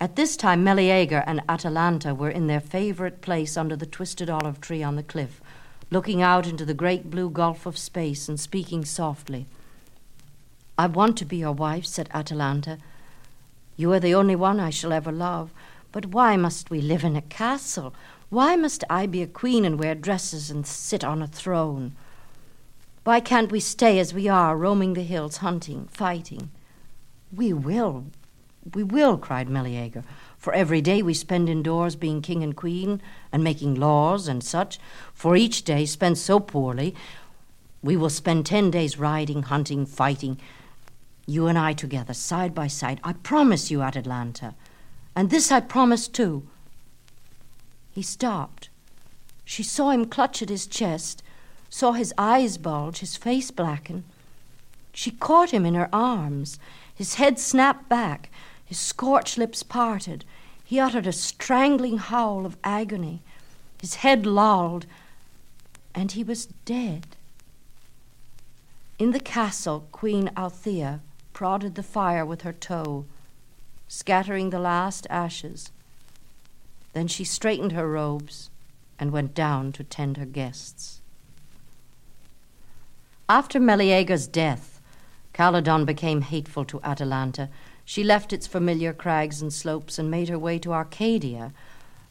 At 0.00 0.16
this 0.16 0.36
time, 0.36 0.64
Meleager 0.64 1.22
and 1.24 1.40
Atalanta 1.48 2.16
were 2.16 2.30
in 2.30 2.48
their 2.48 2.58
favorite 2.58 3.20
place 3.20 3.56
under 3.56 3.76
the 3.76 3.86
twisted 3.86 4.28
olive 4.28 4.60
tree 4.60 4.82
on 4.82 4.96
the 4.96 5.04
cliff, 5.04 5.40
looking 5.88 6.20
out 6.20 6.48
into 6.48 6.64
the 6.64 6.74
great 6.74 7.10
blue 7.10 7.30
gulf 7.30 7.64
of 7.64 7.78
space 7.78 8.28
and 8.28 8.40
speaking 8.40 8.84
softly. 8.84 9.46
I 10.76 10.88
want 10.88 11.16
to 11.18 11.24
be 11.24 11.36
your 11.36 11.52
wife, 11.52 11.86
said 11.86 12.08
Atalanta. 12.12 12.78
You 13.76 13.92
are 13.92 14.00
the 14.00 14.16
only 14.16 14.34
one 14.34 14.58
I 14.58 14.70
shall 14.70 14.92
ever 14.92 15.12
love. 15.12 15.52
But 15.92 16.06
why 16.06 16.36
must 16.36 16.70
we 16.70 16.80
live 16.80 17.04
in 17.04 17.14
a 17.14 17.22
castle? 17.22 17.94
Why 18.34 18.56
must 18.56 18.82
I 18.90 19.06
be 19.06 19.22
a 19.22 19.28
queen 19.28 19.64
and 19.64 19.78
wear 19.78 19.94
dresses 19.94 20.50
and 20.50 20.66
sit 20.66 21.04
on 21.04 21.22
a 21.22 21.28
throne? 21.28 21.94
Why 23.04 23.20
can't 23.20 23.52
we 23.52 23.60
stay 23.60 24.00
as 24.00 24.12
we 24.12 24.26
are, 24.26 24.56
roaming 24.56 24.94
the 24.94 25.04
hills, 25.04 25.36
hunting, 25.36 25.86
fighting? 25.92 26.50
We 27.32 27.52
will, 27.52 28.06
we 28.74 28.82
will, 28.82 29.18
cried 29.18 29.48
Meleager, 29.48 30.02
for 30.36 30.52
every 30.52 30.80
day 30.80 31.00
we 31.00 31.14
spend 31.14 31.48
indoors 31.48 31.94
being 31.94 32.22
king 32.22 32.42
and 32.42 32.56
queen 32.56 33.00
and 33.30 33.44
making 33.44 33.76
laws 33.76 34.26
and 34.26 34.42
such, 34.42 34.80
for 35.12 35.36
each 35.36 35.62
day 35.62 35.86
spent 35.86 36.18
so 36.18 36.40
poorly, 36.40 36.92
we 37.84 37.96
will 37.96 38.10
spend 38.10 38.46
ten 38.46 38.68
days 38.68 38.98
riding, 38.98 39.44
hunting, 39.44 39.86
fighting, 39.86 40.40
you 41.24 41.46
and 41.46 41.56
I 41.56 41.72
together, 41.72 42.14
side 42.14 42.52
by 42.52 42.66
side. 42.66 42.98
I 43.04 43.12
promise 43.12 43.70
you, 43.70 43.80
Atalanta. 43.80 44.56
And 45.14 45.30
this 45.30 45.52
I 45.52 45.60
promise 45.60 46.08
too. 46.08 46.48
He 47.94 48.02
stopped. 48.02 48.68
She 49.44 49.62
saw 49.62 49.90
him 49.90 50.06
clutch 50.06 50.42
at 50.42 50.48
his 50.48 50.66
chest, 50.66 51.22
saw 51.70 51.92
his 51.92 52.12
eyes 52.18 52.58
bulge, 52.58 52.98
his 52.98 53.16
face 53.16 53.52
blacken. 53.52 54.04
She 54.92 55.12
caught 55.12 55.52
him 55.52 55.64
in 55.64 55.74
her 55.74 55.88
arms. 55.92 56.58
His 56.92 57.14
head 57.14 57.38
snapped 57.38 57.88
back, 57.88 58.30
his 58.64 58.78
scorched 58.78 59.38
lips 59.38 59.62
parted. 59.62 60.24
He 60.64 60.80
uttered 60.80 61.06
a 61.06 61.12
strangling 61.12 61.98
howl 61.98 62.46
of 62.46 62.56
agony. 62.64 63.22
His 63.80 63.96
head 63.96 64.26
lolled, 64.26 64.86
and 65.94 66.10
he 66.12 66.24
was 66.24 66.46
dead. 66.64 67.16
In 68.98 69.12
the 69.12 69.20
castle, 69.20 69.86
Queen 69.92 70.30
Althea 70.36 71.00
prodded 71.32 71.74
the 71.76 71.82
fire 71.82 72.26
with 72.26 72.42
her 72.42 72.52
toe, 72.52 73.04
scattering 73.86 74.50
the 74.50 74.58
last 74.58 75.06
ashes. 75.10 75.70
Then 76.94 77.08
she 77.08 77.24
straightened 77.24 77.72
her 77.72 77.88
robes 77.88 78.50
and 78.98 79.12
went 79.12 79.34
down 79.34 79.72
to 79.72 79.84
tend 79.84 80.16
her 80.16 80.24
guests. 80.24 81.02
After 83.28 83.58
Meleager's 83.58 84.26
death, 84.26 84.80
Calydon 85.32 85.84
became 85.84 86.20
hateful 86.20 86.64
to 86.66 86.80
Atalanta. 86.82 87.48
She 87.84 88.04
left 88.04 88.32
its 88.32 88.46
familiar 88.46 88.92
crags 88.92 89.42
and 89.42 89.52
slopes 89.52 89.98
and 89.98 90.10
made 90.10 90.28
her 90.28 90.38
way 90.38 90.58
to 90.60 90.72
Arcadia, 90.72 91.52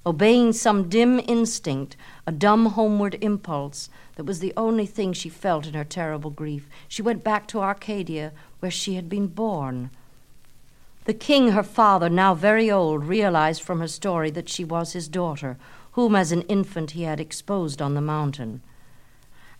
obeying 0.05 0.51
some 0.51 0.89
dim 0.89 1.21
instinct, 1.27 1.95
a 2.27 2.31
dumb 2.33 2.65
homeward 2.67 3.17
impulse 3.21 3.89
that 4.15 4.25
was 4.25 4.39
the 4.39 4.53
only 4.57 4.85
thing 4.85 5.13
she 5.13 5.29
felt 5.29 5.65
in 5.65 5.75
her 5.75 5.85
terrible 5.85 6.29
grief. 6.29 6.67
She 6.89 7.01
went 7.01 7.23
back 7.23 7.47
to 7.47 7.61
Arcadia, 7.61 8.33
where 8.59 8.71
she 8.71 8.95
had 8.95 9.07
been 9.07 9.27
born. 9.27 9.91
The 11.05 11.13
king, 11.13 11.49
her 11.51 11.63
father, 11.63 12.09
now 12.09 12.33
very 12.33 12.71
old, 12.71 13.03
realized 13.03 13.61
from 13.61 13.79
her 13.79 13.87
story 13.87 14.29
that 14.31 14.47
she 14.47 14.63
was 14.63 14.93
his 14.93 15.09
daughter, 15.09 15.57
whom 15.93 16.15
as 16.15 16.31
an 16.31 16.43
infant 16.43 16.91
he 16.91 17.03
had 17.03 17.19
exposed 17.19 17.81
on 17.81 17.93
the 17.93 18.01
mountain, 18.01 18.61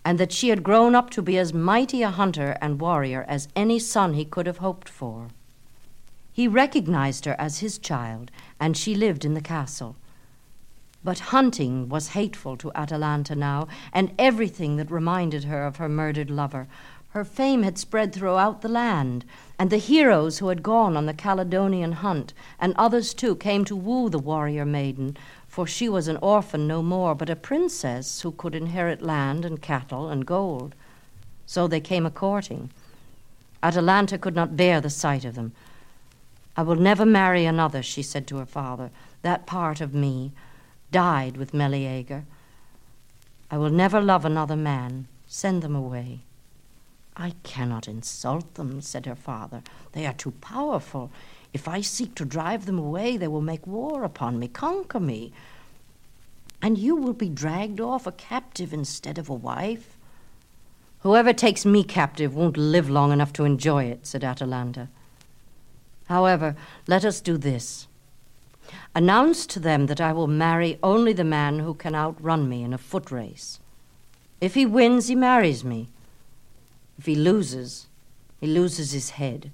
and 0.06 0.17
that 0.19 0.32
she 0.32 0.49
had 0.49 0.63
grown 0.63 0.95
up 0.95 1.10
to 1.12 1.21
be 1.21 1.38
as 1.38 1.53
mighty 1.53 2.01
a 2.01 2.10
hunter 2.10 2.58
and 2.62 2.79
warrior 2.79 3.25
as 3.27 3.49
any 3.56 3.77
son 3.77 4.13
he 4.13 4.25
could 4.25 4.47
have 4.47 4.60
hoped 4.60 4.88
for. 4.88 5.27
He 6.32 6.47
recognized 6.47 7.25
her 7.25 7.36
as 7.38 7.60
his 7.60 7.77
child, 7.77 8.32
and 8.60 8.75
she 8.75 8.95
lived 8.95 9.25
in 9.25 9.34
the 9.34 9.41
castle. 9.41 9.95
But 11.03 11.19
hunting 11.19 11.89
was 11.89 12.10
hateful 12.10 12.56
to 12.58 12.71
Atalanta 12.73 13.36
now, 13.36 13.67
and 13.91 14.13
everything 14.17 14.77
that 14.77 14.89
reminded 14.89 15.43
her 15.43 15.65
of 15.65 15.75
her 15.75 15.89
murdered 15.89 16.32
lover, 16.32 16.67
her 17.10 17.23
fame 17.23 17.62
had 17.62 17.77
spread 17.77 18.13
throughout 18.13 18.62
the 18.62 18.69
land, 18.69 19.25
and 19.63 19.69
the 19.69 19.78
heroes 19.78 20.39
who 20.39 20.49
had 20.49 20.62
gone 20.62 20.97
on 20.97 21.06
the 21.06 21.13
Calydonian 21.13 21.93
hunt, 21.93 22.34
and 22.60 22.73
others 22.76 23.13
too, 23.13 23.34
came 23.34 23.63
to 23.63 23.78
woo 23.78 24.10
the 24.10 24.19
warrior 24.19 24.65
maiden, 24.65 25.15
for 25.47 25.65
she 25.65 25.88
was 25.88 26.10
an 26.10 26.17
orphan 26.17 26.67
no 26.67 26.84
more, 26.84 27.15
but 27.15 27.30
a 27.30 27.36
princess 27.38 28.19
who 28.19 28.34
could 28.34 28.56
inherit 28.56 29.02
land 29.02 29.45
and 29.45 29.62
cattle 29.62 30.10
and 30.10 30.26
gold. 30.26 30.76
So 31.45 31.65
they 31.65 31.80
came 31.80 32.06
a 32.06 32.12
courting. 32.12 32.71
Atalanta 33.63 34.17
could 34.17 34.36
not 34.36 34.58
bear 34.58 34.82
the 34.82 34.89
sight 34.89 35.23
of 35.23 35.36
them. 35.36 35.54
I 36.58 36.62
will 36.63 36.76
never 36.76 37.06
marry 37.06 37.45
another, 37.45 37.82
she 37.82 38.04
said 38.04 38.28
to 38.28 38.39
her 38.39 38.45
father. 38.45 38.89
That 39.21 39.45
part 39.45 39.80
of 39.80 39.93
me 39.93 40.34
died 40.91 41.38
with 41.38 41.54
Meleager. 41.54 42.26
I 43.49 43.58
will 43.58 43.69
never 43.69 44.02
love 44.02 44.26
another 44.26 44.58
man. 44.58 45.08
Send 45.26 45.62
them 45.62 45.73
away. 45.73 46.19
I 47.15 47.34
cannot 47.43 47.88
insult 47.88 48.56
them, 48.56 48.82
said 48.82 49.06
her 49.06 49.15
father. 49.15 49.62
They 49.91 50.06
are 50.06 50.13
too 50.13 50.32
powerful. 50.32 51.12
If 51.54 51.67
I 51.67 51.82
seek 51.82 52.15
to 52.15 52.26
drive 52.26 52.65
them 52.65 52.80
away, 52.80 53.17
they 53.17 53.28
will 53.28 53.41
make 53.41 53.67
war 53.67 54.04
upon 54.04 54.39
me, 54.39 54.47
conquer 54.47 54.99
me. 54.99 55.32
And 56.62 56.78
you 56.78 56.95
will 56.95 57.13
be 57.13 57.30
dragged 57.30 57.80
off 57.80 58.08
a 58.08 58.12
captive 58.12 58.73
instead 58.73 59.17
of 59.17 59.30
a 59.30 59.34
wife. 59.34 59.95
Whoever 61.02 61.34
takes 61.34 61.65
me 61.65 61.84
captive 61.84 62.34
won't 62.34 62.58
live 62.58 62.89
long 62.89 63.12
enough 63.12 63.34
to 63.34 63.43
enjoy 63.43 63.84
it, 63.84 64.08
said 64.08 64.23
Atalanta. 64.23 64.88
However, 66.06 66.56
let 66.88 67.06
us 67.06 67.21
do 67.21 67.38
this. 67.38 67.88
Announce 68.95 69.45
to 69.47 69.60
them 69.60 69.88
that 69.88 70.02
I 70.02 70.13
will 70.13 70.28
marry 70.28 70.80
only 70.82 71.13
the 71.13 71.23
man 71.23 71.60
who 71.60 71.73
can 71.73 71.93
outrun 71.93 72.47
me 72.47 72.63
in 72.63 72.73
a 72.73 72.78
foot 72.78 73.12
race. 73.12 73.60
If 74.39 74.56
he 74.56 74.65
wins, 74.65 75.08
he 75.08 75.15
marries 75.15 75.63
me. 75.63 75.89
If 76.97 77.06
he 77.06 77.15
loses, 77.15 77.88
he 78.39 78.47
loses 78.47 78.91
his 78.91 79.12
head. 79.12 79.51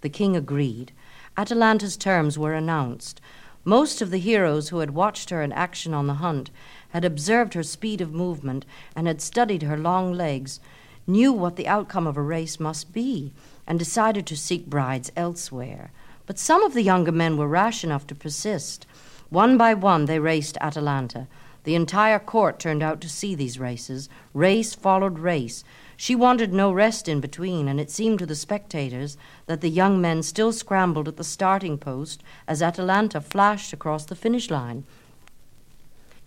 The 0.00 0.08
king 0.08 0.36
agreed. 0.36 0.92
Atalanta's 1.36 1.96
terms 1.96 2.38
were 2.38 2.54
announced. 2.54 3.20
Most 3.64 4.00
of 4.00 4.10
the 4.10 4.18
heroes 4.18 4.68
who 4.68 4.78
had 4.78 4.90
watched 4.90 5.30
her 5.30 5.42
in 5.42 5.52
action 5.52 5.92
on 5.92 6.06
the 6.06 6.14
hunt 6.14 6.50
had 6.90 7.04
observed 7.04 7.54
her 7.54 7.62
speed 7.62 8.00
of 8.00 8.12
movement 8.12 8.64
and 8.94 9.06
had 9.06 9.20
studied 9.20 9.62
her 9.62 9.76
long 9.76 10.12
legs, 10.12 10.60
knew 11.06 11.32
what 11.32 11.56
the 11.56 11.68
outcome 11.68 12.06
of 12.06 12.16
a 12.16 12.22
race 12.22 12.60
must 12.60 12.92
be, 12.92 13.32
and 13.66 13.78
decided 13.78 14.26
to 14.26 14.36
seek 14.36 14.66
brides 14.66 15.10
elsewhere. 15.16 15.90
But 16.26 16.38
some 16.38 16.62
of 16.62 16.74
the 16.74 16.82
younger 16.82 17.12
men 17.12 17.36
were 17.36 17.48
rash 17.48 17.82
enough 17.84 18.06
to 18.08 18.14
persist. 18.14 18.86
One 19.30 19.56
by 19.56 19.74
one 19.74 20.04
they 20.04 20.18
raced 20.18 20.56
Atalanta. 20.60 21.26
The 21.64 21.74
entire 21.74 22.20
court 22.20 22.58
turned 22.60 22.82
out 22.82 23.00
to 23.00 23.08
see 23.08 23.34
these 23.34 23.58
races. 23.58 24.08
Race 24.32 24.74
followed 24.74 25.18
race. 25.18 25.64
She 25.96 26.14
wanted 26.14 26.52
no 26.52 26.70
rest 26.70 27.08
in 27.08 27.20
between, 27.20 27.68
and 27.68 27.80
it 27.80 27.90
seemed 27.90 28.18
to 28.18 28.26
the 28.26 28.34
spectators 28.34 29.16
that 29.46 29.62
the 29.62 29.70
young 29.70 30.00
men 30.00 30.22
still 30.22 30.52
scrambled 30.52 31.08
at 31.08 31.16
the 31.16 31.24
starting 31.24 31.78
post 31.78 32.22
as 32.46 32.60
Atalanta 32.62 33.20
flashed 33.20 33.72
across 33.72 34.04
the 34.04 34.14
finish 34.14 34.50
line. 34.50 34.84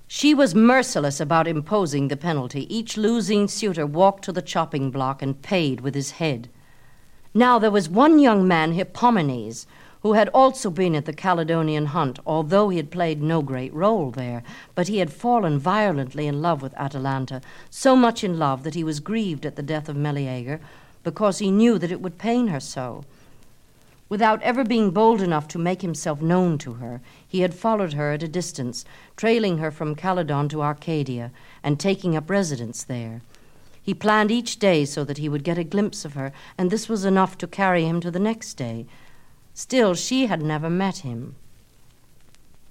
She 0.08 0.34
was 0.34 0.56
merciless 0.56 1.20
about 1.20 1.48
imposing 1.48 2.08
the 2.08 2.18
penalty. 2.18 2.66
Each 2.76 2.98
losing 2.98 3.48
suitor 3.48 3.86
walked 3.86 4.24
to 4.24 4.32
the 4.32 4.42
chopping 4.42 4.90
block 4.90 5.22
and 5.22 5.40
paid 5.40 5.82
with 5.82 5.94
his 5.94 6.12
head. 6.12 6.50
Now 7.32 7.60
there 7.60 7.70
was 7.70 7.88
one 7.88 8.18
young 8.18 8.48
man, 8.48 8.74
Hippomenes, 8.74 9.68
who 10.02 10.14
had 10.14 10.30
also 10.30 10.70
been 10.70 10.96
at 10.96 11.06
the 11.06 11.14
Calydonian 11.14 11.88
hunt, 11.88 12.20
although 12.26 12.70
he 12.70 12.78
had 12.78 12.92
played 12.92 13.22
no 13.22 13.42
great 13.42 13.74
role 13.74 14.12
there. 14.12 14.44
But 14.76 14.88
he 14.88 15.00
had 15.00 15.12
fallen 15.12 15.60
violently 15.60 16.26
in 16.26 16.42
love 16.42 16.62
with 16.62 16.74
Atalanta, 16.76 17.42
so 17.70 17.96
much 17.96 18.24
in 18.24 18.40
love 18.40 18.64
that 18.64 18.76
he 18.76 18.84
was 18.84 19.00
grieved 19.00 19.46
at 19.46 19.56
the 19.56 19.62
death 19.62 19.90
of 19.90 19.98
Meleager, 19.98 20.62
because 21.04 21.40
he 21.40 21.52
knew 21.52 21.78
that 21.78 21.92
it 21.92 22.02
would 22.02 22.18
pain 22.18 22.48
her 22.48 22.60
so. 22.60 23.04
Without 24.08 24.42
ever 24.42 24.64
being 24.64 24.90
bold 24.90 25.22
enough 25.22 25.48
to 25.50 25.60
make 25.60 25.82
himself 25.82 26.22
known 26.22 26.58
to 26.58 26.74
her, 26.74 27.00
he 27.28 27.42
had 27.42 27.54
followed 27.54 27.94
her 27.94 28.12
at 28.12 28.24
a 28.24 28.28
distance, 28.28 28.84
trailing 29.16 29.60
her 29.60 29.70
from 29.70 29.96
Calydon 29.96 30.50
to 30.50 30.64
Arcadia, 30.64 31.32
and 31.62 31.80
taking 31.80 32.16
up 32.16 32.30
residence 32.30 32.84
there. 32.84 33.22
He 33.84 33.94
planned 33.94 34.32
each 34.32 34.58
day 34.58 34.86
so 34.86 35.04
that 35.04 35.20
he 35.20 35.30
would 35.30 35.44
get 35.44 35.58
a 35.58 35.64
glimpse 35.64 36.06
of 36.06 36.14
her, 36.14 36.32
and 36.58 36.72
this 36.72 36.90
was 36.90 37.06
enough 37.06 37.38
to 37.38 37.48
carry 37.48 37.86
him 37.86 38.02
to 38.02 38.10
the 38.10 38.20
next 38.20 38.56
day, 38.56 38.88
Still, 39.60 39.94
she 39.94 40.28
had 40.28 40.42
never 40.42 40.70
met 40.70 41.00
him. 41.00 41.36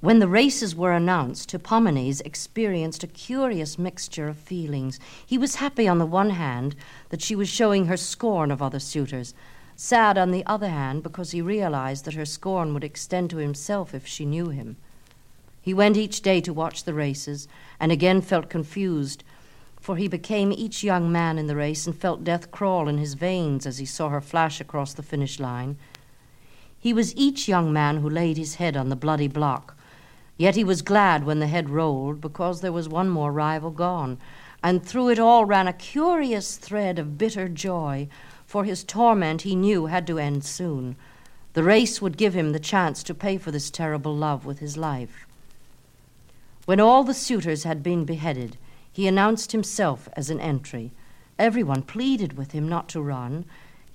When 0.00 0.20
the 0.20 0.26
races 0.26 0.74
were 0.74 0.92
announced, 0.92 1.50
Hippomenes 1.50 2.22
experienced 2.22 3.04
a 3.04 3.06
curious 3.08 3.78
mixture 3.78 4.26
of 4.26 4.38
feelings. 4.38 4.98
He 5.26 5.36
was 5.36 5.56
happy 5.56 5.86
on 5.86 5.98
the 5.98 6.06
one 6.06 6.30
hand 6.30 6.74
that 7.10 7.20
she 7.20 7.36
was 7.36 7.50
showing 7.50 7.84
her 7.84 7.98
scorn 7.98 8.50
of 8.50 8.62
other 8.62 8.78
suitors, 8.78 9.34
sad 9.76 10.16
on 10.16 10.30
the 10.30 10.46
other 10.46 10.70
hand 10.70 11.02
because 11.02 11.32
he 11.32 11.42
realized 11.42 12.06
that 12.06 12.14
her 12.14 12.24
scorn 12.24 12.72
would 12.72 12.84
extend 12.84 13.28
to 13.28 13.36
himself 13.36 13.92
if 13.92 14.06
she 14.06 14.24
knew 14.24 14.48
him. 14.48 14.78
He 15.60 15.74
went 15.74 15.98
each 15.98 16.22
day 16.22 16.40
to 16.40 16.54
watch 16.54 16.84
the 16.84 16.94
races, 16.94 17.48
and 17.78 17.92
again 17.92 18.22
felt 18.22 18.48
confused, 18.48 19.24
for 19.78 19.98
he 19.98 20.08
became 20.08 20.52
each 20.52 20.82
young 20.82 21.12
man 21.12 21.36
in 21.36 21.48
the 21.48 21.56
race 21.56 21.86
and 21.86 21.94
felt 21.94 22.24
death 22.24 22.50
crawl 22.50 22.88
in 22.88 22.96
his 22.96 23.12
veins 23.12 23.66
as 23.66 23.76
he 23.76 23.84
saw 23.84 24.08
her 24.08 24.22
flash 24.22 24.58
across 24.58 24.94
the 24.94 25.02
finish 25.02 25.38
line. 25.38 25.76
He 26.80 26.92
was 26.92 27.14
each 27.16 27.48
young 27.48 27.72
man 27.72 27.98
who 27.98 28.08
laid 28.08 28.36
his 28.36 28.56
head 28.56 28.76
on 28.76 28.88
the 28.88 28.96
bloody 28.96 29.28
block, 29.28 29.76
yet 30.36 30.54
he 30.54 30.64
was 30.64 30.82
glad 30.82 31.24
when 31.24 31.40
the 31.40 31.48
head 31.48 31.68
rolled 31.68 32.20
because 32.20 32.60
there 32.60 32.72
was 32.72 32.88
one 32.88 33.08
more 33.08 33.32
rival 33.32 33.70
gone, 33.70 34.18
and 34.62 34.84
through 34.84 35.10
it 35.10 35.18
all 35.18 35.44
ran 35.44 35.66
a 35.66 35.72
curious 35.72 36.56
thread 36.56 36.98
of 36.98 37.18
bitter 37.18 37.48
joy, 37.48 38.08
for 38.46 38.64
his 38.64 38.84
torment 38.84 39.42
he 39.42 39.56
knew 39.56 39.86
had 39.86 40.06
to 40.06 40.18
end 40.18 40.44
soon. 40.44 40.96
The 41.54 41.64
race 41.64 42.00
would 42.00 42.16
give 42.16 42.34
him 42.34 42.52
the 42.52 42.60
chance 42.60 43.02
to 43.02 43.14
pay 43.14 43.38
for 43.38 43.50
this 43.50 43.70
terrible 43.70 44.14
love 44.14 44.46
with 44.46 44.60
his 44.60 44.76
life. 44.76 45.26
When 46.66 46.80
all 46.80 47.02
the 47.02 47.14
suitors 47.14 47.64
had 47.64 47.82
been 47.82 48.04
beheaded, 48.04 48.56
he 48.92 49.06
announced 49.06 49.52
himself 49.52 50.08
as 50.12 50.30
an 50.30 50.40
entry. 50.40 50.92
Everyone 51.38 51.82
pleaded 51.82 52.36
with 52.36 52.52
him 52.52 52.68
not 52.68 52.88
to 52.90 53.00
run. 53.00 53.44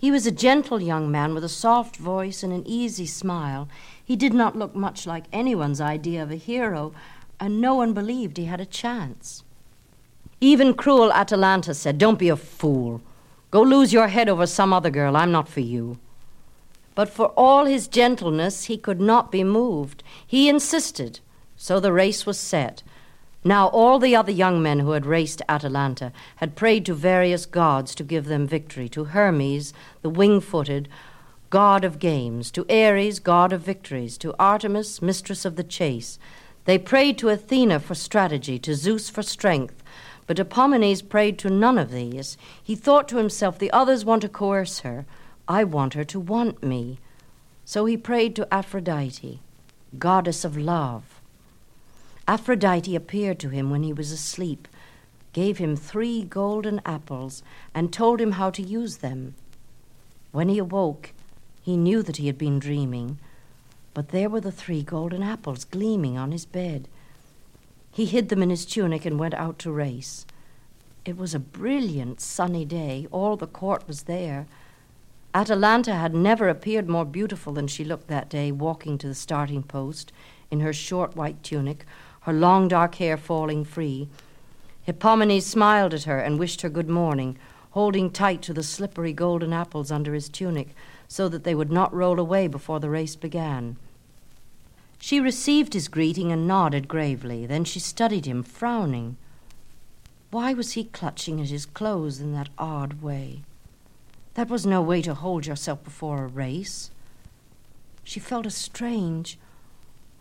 He 0.03 0.11
was 0.11 0.27
a 0.27 0.31
gentle 0.31 0.81
young 0.81 1.09
man 1.09 1.33
with 1.33 1.45
a 1.45 1.47
soft 1.47 1.95
voice 1.95 2.43
and 2.43 2.51
an 2.51 2.67
easy 2.67 3.05
smile. 3.05 3.69
He 4.03 4.17
did 4.17 4.33
not 4.33 4.53
look 4.53 4.75
much 4.75 5.07
like 5.07 5.23
anyone's 5.31 5.79
idea 5.79 6.21
of 6.21 6.29
a 6.29 6.35
hero, 6.35 6.93
and 7.39 7.61
no 7.61 7.75
one 7.75 7.93
believed 7.93 8.35
he 8.35 8.43
had 8.43 8.59
a 8.59 8.65
chance. 8.65 9.45
Even 10.41 10.73
cruel 10.73 11.13
Atalanta 11.13 11.73
said, 11.73 11.97
Don't 11.97 12.19
be 12.19 12.27
a 12.27 12.35
fool. 12.35 13.01
Go 13.49 13.61
lose 13.61 13.93
your 13.93 14.09
head 14.09 14.27
over 14.27 14.45
some 14.45 14.73
other 14.73 14.89
girl. 14.89 15.15
I'm 15.15 15.31
not 15.31 15.47
for 15.47 15.61
you. 15.61 15.97
But 16.95 17.07
for 17.07 17.27
all 17.37 17.63
his 17.63 17.87
gentleness, 17.87 18.65
he 18.65 18.77
could 18.77 18.99
not 18.99 19.31
be 19.31 19.45
moved. 19.45 20.03
He 20.27 20.49
insisted. 20.49 21.21
So 21.55 21.79
the 21.79 21.93
race 21.93 22.25
was 22.25 22.37
set. 22.37 22.83
Now 23.45 23.67
all 23.67 23.99
the 23.99 24.15
other 24.15 24.31
young 24.31 24.61
men 24.61 24.79
who 24.79 24.91
had 24.91 25.05
raced 25.05 25.41
Atalanta 25.49 26.13
had 26.37 26.55
prayed 26.55 26.85
to 26.85 26.93
various 26.93 27.45
gods 27.45 27.93
to 27.95 28.03
give 28.03 28.25
them 28.25 28.47
victory 28.47 28.87
to 28.89 29.05
Hermes, 29.05 29.73
the 30.01 30.09
wing 30.09 30.39
footed, 30.39 30.87
god 31.49 31.83
of 31.83 31.99
games, 31.99 32.51
to 32.51 32.65
Ares, 32.69 33.19
god 33.19 33.51
of 33.51 33.61
victories, 33.61 34.17
to 34.19 34.33
Artemis, 34.39 35.01
mistress 35.01 35.43
of 35.43 35.57
the 35.57 35.63
chase. 35.63 36.17
They 36.65 36.77
prayed 36.77 37.17
to 37.17 37.29
Athena 37.29 37.81
for 37.81 37.95
strategy, 37.95 38.57
to 38.59 38.75
Zeus 38.75 39.09
for 39.09 39.21
strength, 39.21 39.83
but 40.25 40.37
Hippomenes 40.37 41.01
prayed 41.01 41.37
to 41.39 41.49
none 41.49 41.77
of 41.77 41.91
these. 41.91 42.37
He 42.63 42.75
thought 42.75 43.09
to 43.09 43.17
himself, 43.17 43.59
The 43.59 43.71
others 43.71 44.05
want 44.05 44.21
to 44.21 44.29
coerce 44.29 44.79
her. 44.79 45.05
I 45.47 45.65
want 45.65 45.95
her 45.95 46.05
to 46.05 46.19
want 46.19 46.63
me. 46.63 46.99
So 47.65 47.85
he 47.85 47.97
prayed 47.97 48.35
to 48.37 48.53
Aphrodite, 48.53 49.41
goddess 49.99 50.45
of 50.45 50.57
love. 50.57 51.12
Aphrodite 52.27 52.95
appeared 52.95 53.37
to 53.39 53.49
him 53.49 53.69
when 53.69 53.83
he 53.83 53.91
was 53.91 54.11
asleep, 54.11 54.67
gave 55.33 55.57
him 55.57 55.75
three 55.75 56.23
golden 56.23 56.79
apples, 56.85 57.43
and 57.73 57.91
told 57.91 58.21
him 58.21 58.33
how 58.33 58.49
to 58.49 58.61
use 58.61 58.97
them. 58.97 59.35
When 60.31 60.47
he 60.47 60.57
awoke, 60.57 61.11
he 61.61 61.75
knew 61.75 62.01
that 62.03 62.17
he 62.17 62.27
had 62.27 62.37
been 62.37 62.59
dreaming, 62.59 63.19
but 63.93 64.09
there 64.09 64.29
were 64.29 64.41
the 64.41 64.51
three 64.51 64.83
golden 64.83 65.21
apples 65.21 65.65
gleaming 65.65 66.17
on 66.17 66.31
his 66.31 66.45
bed. 66.45 66.87
He 67.91 68.05
hid 68.05 68.29
them 68.29 68.41
in 68.41 68.49
his 68.49 68.65
tunic 68.65 69.05
and 69.05 69.19
went 69.19 69.33
out 69.33 69.59
to 69.59 69.71
race. 69.71 70.25
It 71.05 71.17
was 71.17 71.35
a 71.35 71.39
brilliant 71.39 72.21
sunny 72.21 72.63
day. 72.63 73.07
All 73.11 73.35
the 73.35 73.47
court 73.47 73.85
was 73.87 74.03
there. 74.03 74.47
Atalanta 75.35 75.95
had 75.95 76.15
never 76.15 76.47
appeared 76.47 76.87
more 76.87 77.05
beautiful 77.05 77.53
than 77.53 77.67
she 77.67 77.83
looked 77.83 78.07
that 78.07 78.29
day, 78.29 78.51
walking 78.51 78.97
to 78.99 79.07
the 79.07 79.15
starting 79.15 79.63
post 79.63 80.13
in 80.49 80.61
her 80.61 80.73
short 80.73 81.15
white 81.15 81.43
tunic, 81.43 81.85
her 82.23 82.33
long 82.33 82.67
dark 82.67 82.95
hair 82.95 83.17
falling 83.17 83.63
free. 83.63 84.07
Hippomenes 84.87 85.45
smiled 85.45 85.93
at 85.93 86.03
her 86.03 86.19
and 86.19 86.39
wished 86.39 86.61
her 86.61 86.69
good 86.69 86.89
morning, 86.89 87.37
holding 87.71 88.09
tight 88.09 88.41
to 88.41 88.53
the 88.53 88.63
slippery 88.63 89.13
golden 89.13 89.53
apples 89.53 89.91
under 89.91 90.13
his 90.13 90.29
tunic 90.29 90.75
so 91.07 91.29
that 91.29 91.43
they 91.43 91.55
would 91.55 91.71
not 91.71 91.93
roll 91.93 92.19
away 92.19 92.47
before 92.47 92.79
the 92.79 92.89
race 92.89 93.15
began. 93.15 93.77
She 94.99 95.19
received 95.19 95.73
his 95.73 95.89
greeting 95.89 96.31
and 96.31 96.47
nodded 96.47 96.87
gravely. 96.87 97.45
Then 97.45 97.65
she 97.65 97.79
studied 97.79 98.25
him, 98.25 98.41
frowning. 98.41 99.17
Why 100.31 100.53
was 100.53 100.71
he 100.71 100.85
clutching 100.85 101.41
at 101.41 101.49
his 101.49 101.65
clothes 101.65 102.19
in 102.21 102.31
that 102.33 102.49
odd 102.57 103.01
way? 103.01 103.41
That 104.35 104.49
was 104.49 104.65
no 104.65 104.81
way 104.81 105.01
to 105.01 105.13
hold 105.13 105.45
yourself 105.45 105.83
before 105.83 106.23
a 106.23 106.27
race. 106.27 106.89
She 108.03 108.19
felt 108.19 108.45
a 108.45 108.49
strange, 108.49 109.37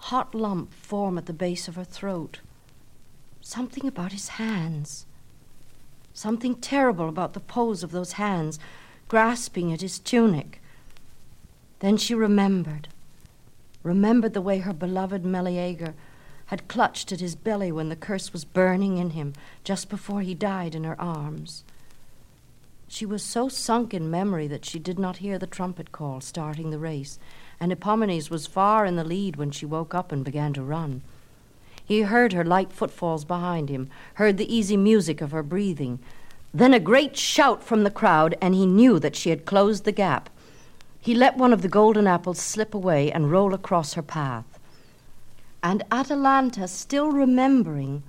hot 0.07 0.35
lump 0.35 0.75
form 0.75 1.17
at 1.17 1.27
the 1.27 1.33
base 1.33 1.69
of 1.69 1.77
her 1.77 1.85
throat. 1.85 2.41
Something 3.41 3.87
about 3.87 4.13
his 4.13 4.29
hands. 4.29 5.07
Something 6.13 6.57
terrible 6.57 7.09
about 7.09 7.33
the 7.33 7.41
pose 7.41 7.83
of 7.83 7.93
those 7.93 8.13
hands 8.13 8.59
grasping 9.09 9.73
at 9.73 9.81
his 9.81 9.99
tunic. 9.99 10.61
Then 11.81 11.97
she 11.97 12.15
remembered 12.15 12.89
remembered 13.83 14.33
the 14.33 14.41
way 14.41 14.59
her 14.59 14.73
beloved 14.73 15.25
Meleager 15.25 15.95
had 16.47 16.69
clutched 16.69 17.11
at 17.13 17.21
his 17.21 17.35
belly 17.35 17.73
when 17.73 17.89
the 17.89 17.97
curse 17.97 18.33
was 18.33 18.45
burning 18.45 18.97
in 18.99 19.11
him 19.11 19.33
just 19.65 19.89
before 19.89 20.21
he 20.21 20.35
died 20.35 20.75
in 20.75 20.85
her 20.85 21.01
arms. 21.01 21.65
She 22.87 23.07
was 23.07 23.23
so 23.23 23.49
sunk 23.49 23.95
in 23.95 24.11
memory 24.11 24.47
that 24.49 24.65
she 24.65 24.79
did 24.79 24.99
not 24.99 25.17
hear 25.17 25.39
the 25.39 25.47
trumpet 25.47 25.93
call 25.93 26.21
starting 26.21 26.71
the 26.71 26.79
race, 26.79 27.19
and 27.63 27.71
Hippomenes 27.71 28.29
was 28.29 28.49
far 28.49 28.85
in 28.85 28.97
the 28.97 29.05
lead 29.05 29.37
when 29.37 29.53
she 29.53 29.65
woke 29.65 29.95
up 29.95 30.11
and 30.11 30.25
began 30.25 30.53
to 30.53 30.65
run. 30.65 31.01
He 31.85 32.01
heard 32.01 32.33
her 32.33 32.45
light 32.45 32.73
footfalls 32.73 33.25
behind 33.25 33.69
him, 33.69 33.89
heard 34.15 34.37
the 34.37 34.53
easy 34.53 34.77
music 34.77 35.21
of 35.21 35.31
her 35.31 35.45
breathing. 35.45 36.01
Then 36.53 36.75
a 36.75 36.81
great 36.81 37.17
shout 37.17 37.63
from 37.63 37.85
the 37.85 37.91
crowd, 37.91 38.37
and 38.43 38.53
he 38.53 38.67
knew 38.67 38.99
that 38.99 39.15
she 39.15 39.31
had 39.31 39.45
closed 39.45 39.85
the 39.85 39.93
gap. 39.93 40.29
He 41.01 41.15
let 41.15 41.37
one 41.37 41.53
of 41.53 41.63
the 41.63 41.69
golden 41.69 42.09
apples 42.09 42.41
slip 42.41 42.75
away 42.75 43.13
and 43.13 43.31
roll 43.31 43.55
across 43.55 43.95
her 43.95 44.03
path. 44.03 44.59
And 45.63 45.85
Atalanta, 45.93 46.67
still 46.67 47.13
remembering, 47.13 48.03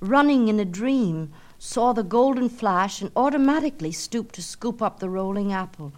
running 0.00 0.48
in 0.48 0.60
a 0.60 0.66
dream, 0.66 1.32
saw 1.58 1.94
the 1.94 2.02
golden 2.02 2.50
flash 2.50 3.00
and 3.00 3.10
automatically 3.16 3.92
stooped 3.92 4.34
to 4.34 4.42
scoop 4.42 4.82
up 4.82 5.00
the 5.00 5.08
rolling 5.08 5.50
apple. 5.50 5.94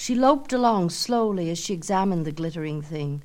She 0.00 0.14
loped 0.14 0.52
along 0.52 0.90
slowly 0.90 1.50
as 1.50 1.58
she 1.58 1.74
examined 1.74 2.24
the 2.24 2.30
glittering 2.30 2.82
thing. 2.82 3.20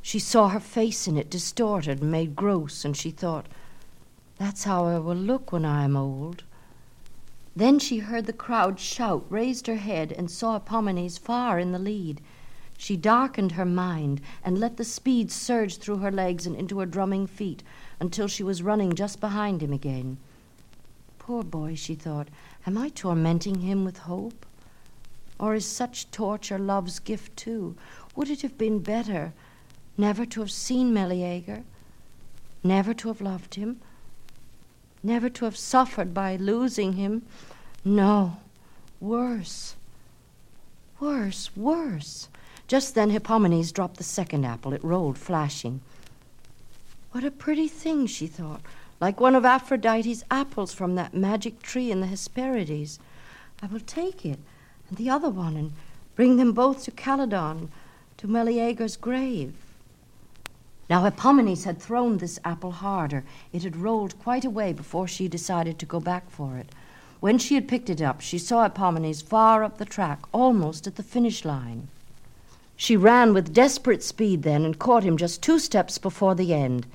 She 0.00 0.18
saw 0.18 0.48
her 0.48 0.58
face 0.58 1.06
in 1.06 1.18
it 1.18 1.28
distorted 1.28 2.00
and 2.00 2.10
made 2.10 2.34
gross, 2.34 2.82
and 2.82 2.96
she 2.96 3.10
thought, 3.10 3.44
That's 4.38 4.64
how 4.64 4.86
I 4.86 4.98
will 5.00 5.14
look 5.14 5.52
when 5.52 5.66
I 5.66 5.84
am 5.84 5.98
old. 5.98 6.44
Then 7.54 7.78
she 7.78 7.98
heard 7.98 8.24
the 8.24 8.32
crowd 8.32 8.80
shout, 8.80 9.26
raised 9.28 9.66
her 9.66 9.76
head, 9.76 10.10
and 10.12 10.30
saw 10.30 10.58
Hippomenes 10.58 11.18
far 11.18 11.58
in 11.58 11.72
the 11.72 11.78
lead. 11.78 12.22
She 12.78 12.96
darkened 12.96 13.52
her 13.52 13.66
mind 13.66 14.22
and 14.42 14.58
let 14.58 14.78
the 14.78 14.84
speed 14.84 15.30
surge 15.30 15.76
through 15.76 15.98
her 15.98 16.10
legs 16.10 16.46
and 16.46 16.56
into 16.56 16.78
her 16.78 16.86
drumming 16.86 17.26
feet 17.26 17.62
until 18.00 18.28
she 18.28 18.42
was 18.42 18.62
running 18.62 18.94
just 18.94 19.20
behind 19.20 19.62
him 19.62 19.74
again. 19.74 20.16
Poor 21.18 21.42
boy, 21.42 21.74
she 21.74 21.94
thought, 21.94 22.28
am 22.66 22.78
I 22.78 22.88
tormenting 22.88 23.60
him 23.60 23.84
with 23.84 23.98
hope? 23.98 24.46
Or 25.38 25.54
is 25.54 25.64
such 25.64 26.10
torture 26.10 26.58
love's 26.58 26.98
gift 26.98 27.36
too? 27.36 27.76
Would 28.16 28.30
it 28.30 28.42
have 28.42 28.58
been 28.58 28.80
better 28.80 29.32
never 29.96 30.26
to 30.26 30.40
have 30.40 30.50
seen 30.50 30.92
Meleager, 30.92 31.62
never 32.64 32.92
to 32.94 33.08
have 33.08 33.20
loved 33.20 33.54
him, 33.54 33.80
never 35.02 35.28
to 35.28 35.44
have 35.44 35.56
suffered 35.56 36.12
by 36.12 36.36
losing 36.36 36.94
him? 36.94 37.22
No, 37.84 38.38
worse. 39.00 39.76
Worse, 41.00 41.56
worse. 41.56 42.28
Just 42.66 42.94
then 42.94 43.10
Hippomenes 43.10 43.72
dropped 43.72 43.96
the 43.96 44.04
second 44.04 44.44
apple. 44.44 44.72
It 44.72 44.82
rolled, 44.82 45.16
flashing. 45.16 45.80
What 47.12 47.24
a 47.24 47.30
pretty 47.30 47.68
thing, 47.68 48.06
she 48.06 48.26
thought, 48.26 48.60
like 49.00 49.20
one 49.20 49.34
of 49.34 49.44
Aphrodite's 49.44 50.24
apples 50.30 50.74
from 50.74 50.94
that 50.96 51.14
magic 51.14 51.62
tree 51.62 51.90
in 51.90 52.00
the 52.00 52.06
Hesperides. 52.06 52.98
I 53.62 53.66
will 53.66 53.80
take 53.80 54.26
it, 54.26 54.38
and 54.88 54.98
the 54.98 55.10
other 55.10 55.30
one, 55.30 55.56
and 55.56 55.72
bring 56.16 56.36
them 56.36 56.52
both 56.52 56.84
to 56.84 56.90
Calydon, 56.90 57.68
to 58.16 58.26
Meleager's 58.26 58.96
grave. 58.96 59.54
Now 60.90 61.04
Hippomenes 61.04 61.64
had 61.64 61.80
thrown 61.80 62.18
this 62.18 62.40
apple 62.44 62.72
harder. 62.72 63.24
It 63.52 63.62
had 63.62 63.76
rolled 63.76 64.18
quite 64.18 64.44
a 64.44 64.50
way 64.50 64.72
before 64.72 65.06
she 65.06 65.28
decided 65.28 65.78
to 65.78 65.86
go 65.86 66.00
back 66.00 66.30
for 66.30 66.56
it. 66.56 66.74
When 67.20 67.38
she 67.38 67.54
had 67.54 67.68
picked 67.68 67.90
it 67.90 68.00
up, 68.00 68.20
she 68.20 68.38
saw 68.38 68.64
Hippomenes 68.64 69.22
far 69.22 69.62
up 69.62 69.78
the 69.78 69.84
track, 69.84 70.20
almost 70.32 70.86
at 70.86 70.96
the 70.96 71.02
finish 71.02 71.44
line. 71.44 71.88
She 72.76 72.96
ran 72.96 73.34
with 73.34 73.52
desperate 73.52 74.02
speed 74.02 74.44
then 74.44 74.64
and 74.64 74.78
caught 74.78 75.02
him 75.02 75.16
just 75.16 75.42
two 75.42 75.58
steps 75.58 75.98
before 75.98 76.34
the 76.34 76.54
end. 76.54 76.86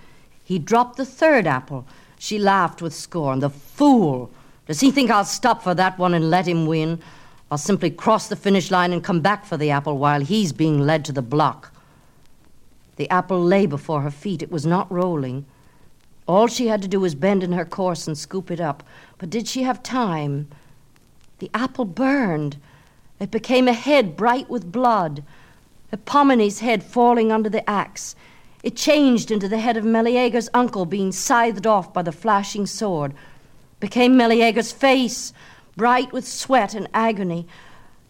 He 0.43 0.57
dropped 0.57 0.97
the 0.97 1.05
third 1.05 1.45
apple. 1.45 1.85
She 2.17 2.39
laughed 2.39 2.81
with 2.81 2.95
scorn. 2.95 3.39
The 3.39 3.49
fool! 3.49 4.31
Does 4.65 4.79
he 4.79 4.91
think 4.91 5.11
I'll 5.11 5.25
stop 5.25 5.61
for 5.61 5.73
that 5.75 5.99
one 5.99 6.13
and 6.13 6.29
let 6.29 6.47
him 6.47 6.65
win? 6.65 6.99
I'll 7.53 7.57
simply 7.59 7.91
cross 7.91 8.29
the 8.29 8.35
finish 8.35 8.71
line 8.71 8.91
and 8.91 9.03
come 9.03 9.21
back 9.21 9.45
for 9.45 9.57
the 9.57 9.69
apple 9.69 9.99
while 9.99 10.21
he's 10.21 10.51
being 10.51 10.79
led 10.79 11.05
to 11.05 11.11
the 11.11 11.21
block. 11.21 11.71
The 12.95 13.07
apple 13.11 13.43
lay 13.43 13.67
before 13.67 14.01
her 14.01 14.09
feet. 14.09 14.41
It 14.41 14.51
was 14.51 14.65
not 14.65 14.91
rolling. 14.91 15.45
All 16.27 16.47
she 16.47 16.65
had 16.65 16.81
to 16.81 16.87
do 16.87 16.99
was 16.99 17.13
bend 17.13 17.43
in 17.43 17.51
her 17.51 17.63
course 17.63 18.07
and 18.07 18.17
scoop 18.17 18.49
it 18.49 18.59
up. 18.59 18.81
But 19.19 19.29
did 19.29 19.47
she 19.47 19.61
have 19.61 19.83
time? 19.83 20.47
The 21.37 21.51
apple 21.53 21.85
burned. 21.85 22.57
It 23.19 23.29
became 23.29 23.67
a 23.67 23.73
head 23.73 24.17
bright 24.17 24.49
with 24.49 24.71
blood. 24.71 25.23
Hippomenes' 25.91 26.61
head 26.61 26.81
falling 26.81 27.31
under 27.31 27.51
the 27.51 27.69
axe. 27.69 28.15
It 28.63 28.75
changed 28.75 29.29
into 29.29 29.47
the 29.47 29.59
head 29.59 29.77
of 29.77 29.85
Meleager's 29.85 30.49
uncle 30.55 30.87
being 30.87 31.11
scythed 31.11 31.67
off 31.67 31.93
by 31.93 32.01
the 32.01 32.11
flashing 32.11 32.65
sword. 32.65 33.13
Became 33.79 34.17
Meleager's 34.17 34.71
face, 34.71 35.33
bright 35.75 36.11
with 36.11 36.27
sweat 36.27 36.73
and 36.73 36.87
agony. 36.93 37.47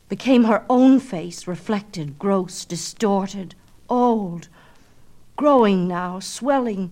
Became 0.10 0.44
her 0.44 0.66
own 0.70 1.00
face, 1.00 1.48
reflected, 1.48 2.20
gross, 2.20 2.66
distorted, 2.66 3.56
old. 3.90 4.50
Growing 5.36 5.88
now, 5.88 6.20
swelling, 6.20 6.92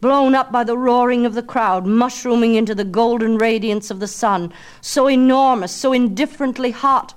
blown 0.00 0.34
up 0.34 0.52
by 0.52 0.62
the 0.62 0.78
roaring 0.78 1.26
of 1.26 1.34
the 1.34 1.42
crowd, 1.42 1.86
mushrooming 1.86 2.54
into 2.54 2.74
the 2.74 2.84
golden 2.84 3.38
radiance 3.38 3.90
of 3.90 3.98
the 3.98 4.06
sun, 4.06 4.52
so 4.80 5.08
enormous, 5.08 5.72
so 5.72 5.92
indifferently 5.92 6.70
hot, 6.70 7.14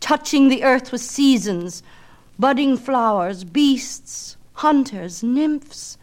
touching 0.00 0.48
the 0.48 0.62
earth 0.62 0.92
with 0.92 1.00
seasons, 1.00 1.82
budding 2.38 2.76
flowers, 2.76 3.42
beasts, 3.42 4.36
hunters, 4.54 5.22
nymphs, 5.22 5.98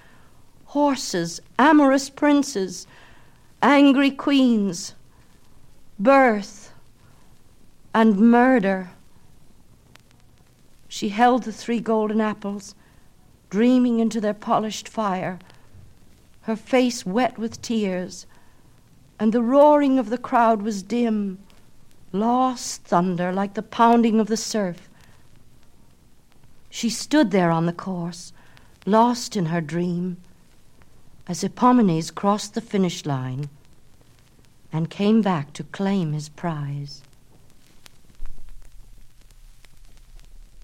horses, 0.65 1.39
amorous 1.57 2.09
princes, 2.09 2.85
angry 3.61 4.11
queens, 4.11 4.94
birth, 5.99 6.73
and 7.93 8.17
murder. 8.17 8.91
She 10.87 11.09
held 11.09 11.43
the 11.43 11.53
three 11.53 11.79
golden 11.79 12.19
apples, 12.19 12.75
dreaming 13.49 13.99
into 13.99 14.19
their 14.19 14.33
polished 14.33 14.89
fire, 14.89 15.39
her 16.41 16.55
face 16.55 17.05
wet 17.05 17.37
with 17.37 17.61
tears, 17.61 18.25
and 19.19 19.31
the 19.31 19.41
roaring 19.41 19.97
of 19.97 20.09
the 20.09 20.17
crowd 20.17 20.61
was 20.61 20.83
dim, 20.83 21.39
lost 22.11 22.83
thunder 22.83 23.31
like 23.31 23.53
the 23.53 23.63
pounding 23.63 24.19
of 24.19 24.27
the 24.27 24.37
surf. 24.37 24.89
She 26.69 26.89
stood 26.89 27.31
there 27.31 27.51
on 27.51 27.65
the 27.65 27.73
course, 27.73 28.33
lost 28.85 29.37
in 29.37 29.45
her 29.47 29.61
dream, 29.61 30.17
as 31.27 31.41
Hippomenes 31.41 32.11
crossed 32.11 32.53
the 32.53 32.61
finish 32.61 33.05
line 33.05 33.49
and 34.71 34.89
came 34.89 35.21
back 35.21 35.53
to 35.53 35.63
claim 35.63 36.13
his 36.13 36.29
prize. 36.29 37.01